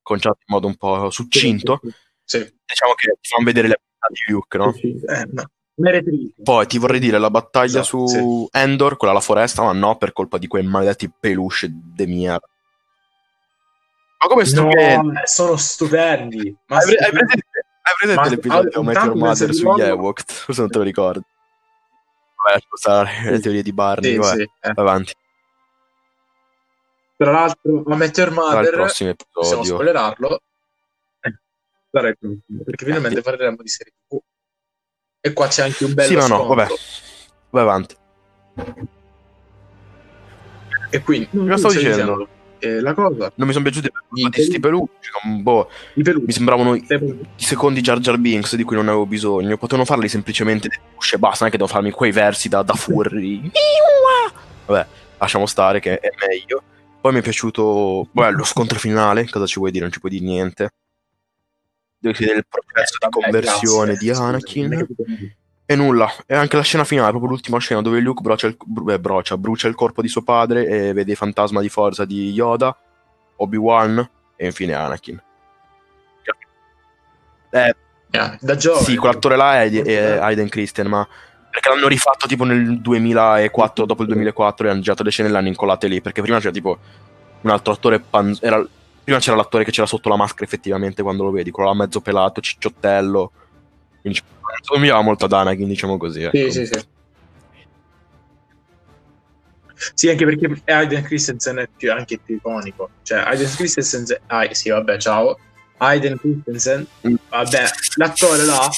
[0.01, 1.79] conciata in modo un po' succinto.
[2.23, 2.37] Sì.
[2.37, 4.73] Diciamo che ti fanno vedere le abilità di Luke, no?
[4.73, 5.49] Sì, eh, no.
[6.43, 8.57] Poi ti vorrei dire la battaglia esatto, su sì.
[8.57, 12.39] Endor, quella alla foresta, ma no, per colpa di quei maledetti peluche de mia.
[14.19, 15.07] Ma come stupendi?
[15.07, 16.55] No, sono stupendi.
[16.67, 17.43] Ma hai, hai presente
[17.83, 20.23] hai presente l'episodio Meteor Mother sugli Ewok?
[20.31, 21.23] Scusa, non te lo ricordo.
[22.35, 24.11] Vabbè, scusare le teorie di Barney.
[24.11, 24.73] Sì, vabbè, sì, eh.
[24.75, 25.13] avanti.
[27.15, 29.41] Tra l'altro, a Meteor Mother, il prossimo episodio.
[29.41, 30.41] possiamo spoilerarlo,
[31.21, 31.37] eh,
[31.89, 34.17] perché finalmente eh, parleremo di serie TV.
[35.23, 36.67] E qua c'è anche un bello Sì, ma no, vabbè.
[37.51, 37.95] Vai avanti.
[40.89, 41.95] E quindi, cosa stavo dicendo?
[41.95, 42.27] dicendo?
[42.57, 43.31] eh, la cosa.
[43.35, 43.89] Non mi sono piaciuti
[44.31, 45.09] questi peluche,
[45.41, 49.57] boh, mi sembravano i, i secondi Jar Jar Binks di cui non avevo bisogno.
[49.57, 52.63] Potevano farli semplicemente delle usce e basta, non è che devo farmi quei versi da,
[52.63, 53.51] da furri.
[54.65, 54.87] Vabbè,
[55.19, 56.63] lasciamo stare che è meglio.
[56.99, 59.83] Poi mi è piaciuto beh, lo scontro finale, cosa ci vuoi dire?
[59.83, 60.69] Non ci puoi dire niente.
[62.01, 64.87] Il processo eh, di conversione grazie, di Anakin.
[65.65, 68.99] E nulla, e anche la scena finale, proprio l'ultima scena dove Luke brocia il, beh,
[68.99, 72.75] brocia, brucia il corpo di suo padre e vede il fantasma di forza di Yoda,
[73.37, 75.21] Obi-Wan e infine Anakin.
[77.51, 77.75] Eh,
[78.11, 78.83] yeah, da giovane.
[78.83, 81.07] Sì, quell'attore là è, è Aiden Christian, ma
[81.49, 85.31] perché l'hanno rifatto tipo nel 2004, dopo il 2004 e hanno girato le scene e
[85.31, 86.77] l'hanno incollate lì, perché prima c'era tipo
[87.41, 88.65] un altro attore, pan- era,
[89.03, 92.01] prima c'era l'attore che c'era sotto la maschera effettivamente quando lo vedi, quello là mezzo
[92.01, 93.31] pelato, cicciottello,
[94.01, 94.19] quindi
[94.61, 96.23] somigliava molto ad Anakin, diciamo così.
[96.23, 96.37] Ecco.
[96.37, 96.85] Sì, sì, sì.
[99.93, 102.89] Sì, anche perché Aiden Christensen è più, anche più iconico.
[103.01, 104.05] Cioè, Aiden Christensen...
[104.27, 105.37] Ah, sì, vabbè, ciao.
[105.77, 107.15] Aiden Christensen, mm.
[107.29, 107.63] vabbè,
[107.95, 108.69] l'attore là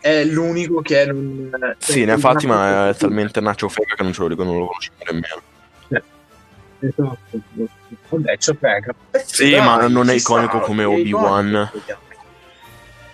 [0.00, 1.74] è l'unico che non...
[1.78, 4.62] Sì, ne ha fatti, ma è talmente nacho fega che non ce lo riconosco, non
[4.62, 5.42] lo conosco nemmeno.
[6.82, 7.40] Eh, esatto.
[8.08, 8.94] Vabbè, c'ho fega.
[9.24, 11.70] Sì, dai, ma non è iconico come Obi-Wan.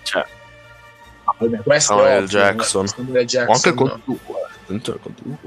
[0.02, 0.24] Cioè,
[1.38, 2.86] vabbè, questo Samuel è Jackson.
[2.86, 3.48] Samuel Jackson.
[3.48, 4.18] O anche con tu,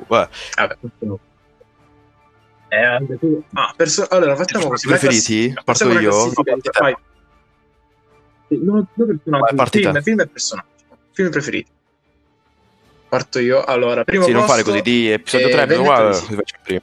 [0.07, 0.27] Beh.
[0.55, 1.19] Vabbè, questo
[2.73, 3.43] eh, anche tu.
[3.51, 4.87] Ah, perso- allora facciamo così.
[4.87, 5.53] Preferiti?
[5.65, 6.31] Parto io.
[6.79, 6.95] Vai.
[8.47, 10.67] Non, non personaggi, film, film e personaggi.
[11.11, 11.71] Film preferiti.
[13.09, 13.61] Parto io.
[13.61, 16.17] Allora, primo Sì, posto, non fare così di episodio 3, però guarda,
[16.63, 16.81] prima.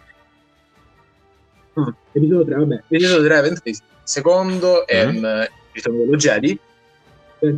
[1.78, 2.82] Ah, episodio 3, vabbè.
[2.88, 3.62] Episodio 3,
[4.02, 4.86] Secondo mm.
[4.86, 5.42] è mm.
[5.72, 6.58] Ritorno dello Jedi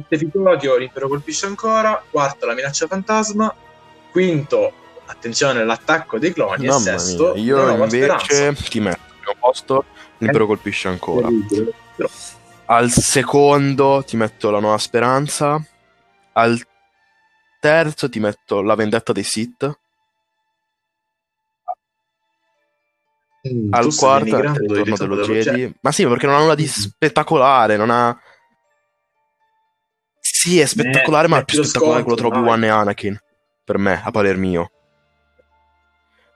[0.09, 2.03] Episodio, l'impero colpisce ancora.
[2.11, 3.53] Quarto, la minaccia fantasma.
[4.11, 4.73] Quinto,
[5.07, 6.67] attenzione, l'attacco dei cloni.
[6.67, 8.69] Mamma e sesto, mia, io invece speranza.
[8.69, 9.85] ti metto al primo posto,
[10.19, 11.29] l'impero colpisce ancora.
[12.67, 15.63] Al secondo ti metto la nuova speranza.
[16.33, 16.61] Al
[17.59, 19.79] terzo ti metto la vendetta dei Sith.
[23.49, 25.75] Mm, Al quarto il ritorno dello dello Jedi.
[25.81, 26.69] Ma sì, perché non ha nulla di Mhm.
[26.69, 27.77] spettacolare.
[27.77, 28.19] Non ha.
[30.21, 33.19] Sì, è spettacolare, ma è più spettacolare quello tra Obi-Wan e Anakin.
[33.65, 34.71] Per me, a parer mio.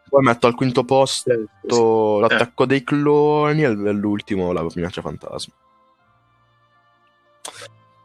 [0.08, 1.30] Poi metto al quinto posto
[1.62, 2.20] Jedi.
[2.20, 5.52] l'attacco dei cloni e all'ultimo la minaccia fantasma.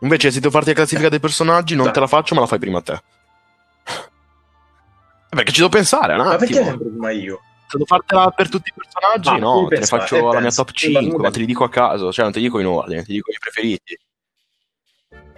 [0.02, 2.60] Invece, se devo farti la classifica dei personaggi, non te la faccio, ma la fai
[2.60, 3.02] prima te.
[5.30, 6.66] Perché ci devo pensare un Ma perché attimo.
[6.70, 7.40] sempre prima io?
[7.72, 10.40] Devo fartela per tutti i personaggi, Ah, no, te ne pensare, faccio e la mia
[10.42, 10.64] pensa.
[10.64, 12.60] top Sì, ma 5, ma te li dico a caso, cioè non te li dico
[12.60, 13.98] in ordine, ti dico i preferiti.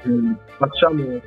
[0.08, 1.20] Mm, Facciamo...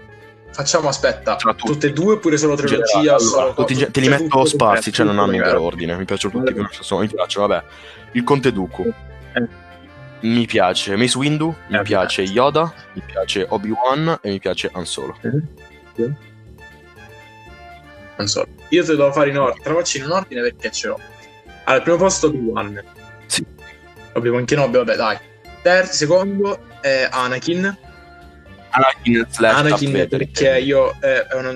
[0.55, 1.64] Facciamo, aspetta, tutti.
[1.66, 3.14] tutte e due oppure solo trilogia?
[3.14, 5.61] o allora, solo- tutti te li cioè, metto tutto sparsi, cioè non hanno in vero
[5.62, 7.64] ordine, mi piacciono tutti come sono, mi piacciono, vabbè.
[8.12, 8.92] Il Conte Dooku.
[9.32, 9.48] Eh.
[10.20, 14.86] Mi piace Mace Windu, mi Eh, piace Yoda, mi piace Obi-Wan e mi piace Han
[14.86, 15.16] Solo.
[18.16, 18.46] Non so.
[18.68, 19.64] Io te lo devo fare in ordine.
[19.64, 21.00] Te faccio in un ordine perché ce l'ho.
[21.64, 22.82] Al primo posto Obi-Wan.
[23.26, 23.44] Sì.
[24.12, 25.18] Obi-Wan Kenobi, vabbè, dai.
[25.62, 27.76] Terzo, secondo è Anakin.
[28.70, 31.52] Anakin slash Anakin Vader, perché io eh, è una...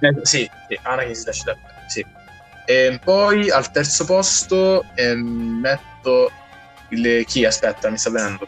[0.00, 1.58] Eh, sì, sì, Anakin slash Darth
[1.88, 2.04] sì.
[2.66, 6.30] E poi al terzo posto ehm, metto
[6.90, 7.24] il...
[7.26, 7.44] chi?
[7.44, 8.46] Aspetta, mi sta venendo.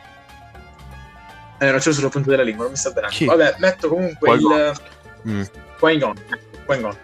[1.58, 3.14] Eh, non c'è sulla punta della lingua, non mi sta venendo.
[3.14, 3.24] Chi?
[3.24, 4.58] Vabbè, metto comunque Qui-Gon.
[4.58, 4.80] il
[5.28, 5.42] Mm.
[5.82, 6.14] Qui-Gon.
[6.64, 6.96] Qui-Gon.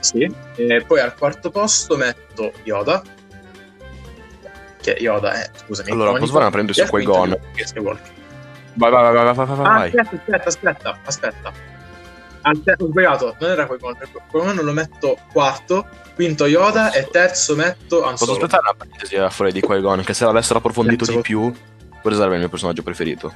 [0.00, 0.34] Sì.
[0.56, 3.02] E poi al quarto posto metto Yoda.
[4.80, 5.90] Che Yoda è, scusami.
[5.90, 7.38] Allora, posso fare una E su Qui-Gon?
[8.72, 11.52] Vai, vai, vai, vai, vai, vai, vai, Ah, aspetta, aspetta, aspetta, aspetta.
[12.78, 13.98] Ho sbagliato, non era Qui-Gon.
[14.30, 19.28] Qui-Gon lo metto quarto, quinto Yoda e terzo metto Han Posso aspettare una parentesi a
[19.28, 22.82] fuori di Qui-Gon, che se l'avessero approfondito Terzo di più, potrebbe sarebbe il mio personaggio
[22.82, 23.34] preferito.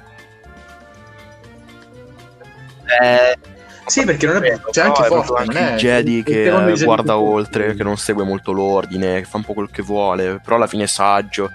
[3.02, 3.36] Eh,
[3.84, 6.84] Sì, perché non è c'è anche No, non anche il Jedi il che eh, Jedi
[6.84, 10.56] guarda oltre, che non segue molto l'ordine, che fa un po' quel che vuole, però
[10.56, 11.50] alla fine è saggio.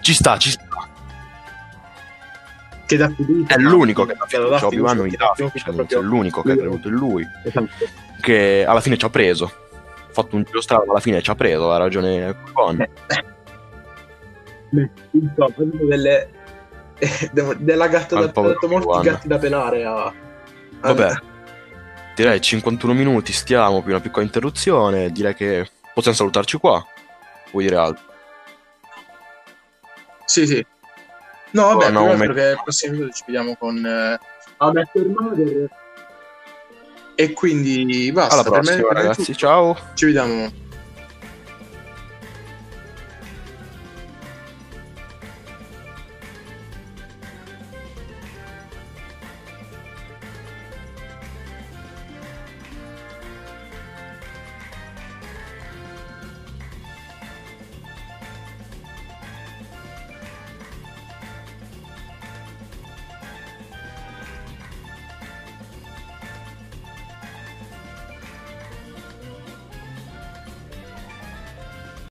[0.00, 0.64] Ci sta, ci sta.
[2.86, 3.54] che dà fiducia.
[3.54, 6.52] È l'unico che dà fiducia, Obi-Wan non gli dà fiducia, fiducia, proprio- è l'unico che
[6.52, 7.68] ha creduto in lui, Esatto.
[8.20, 9.44] che alla fine ci ha preso.
[9.44, 12.88] Ha fatto un giro strano, alla fine ci ha preso, ha ragione Qui-Gon.
[14.70, 16.30] Beh, insomma, proprio delle
[17.32, 18.32] devo- della gatta da
[18.68, 20.12] molti gatti da pelare a-
[20.80, 21.12] Vabbè,
[22.14, 26.84] direi 51 minuti, stiamo, più una piccola interruzione, direi che possiamo salutarci qua.
[27.50, 28.04] Vuoi dire altro?
[30.24, 30.64] Sì, sì.
[31.52, 34.18] No, vabbè, Oh, no, me- che il prossimo video ci vediamo con eh,
[34.58, 35.68] Mother.
[37.16, 38.34] E quindi basta.
[38.34, 39.38] Alla prossima per me è ragazzi, tutto.
[39.38, 39.76] ciao!
[39.94, 40.50] Ci vediamo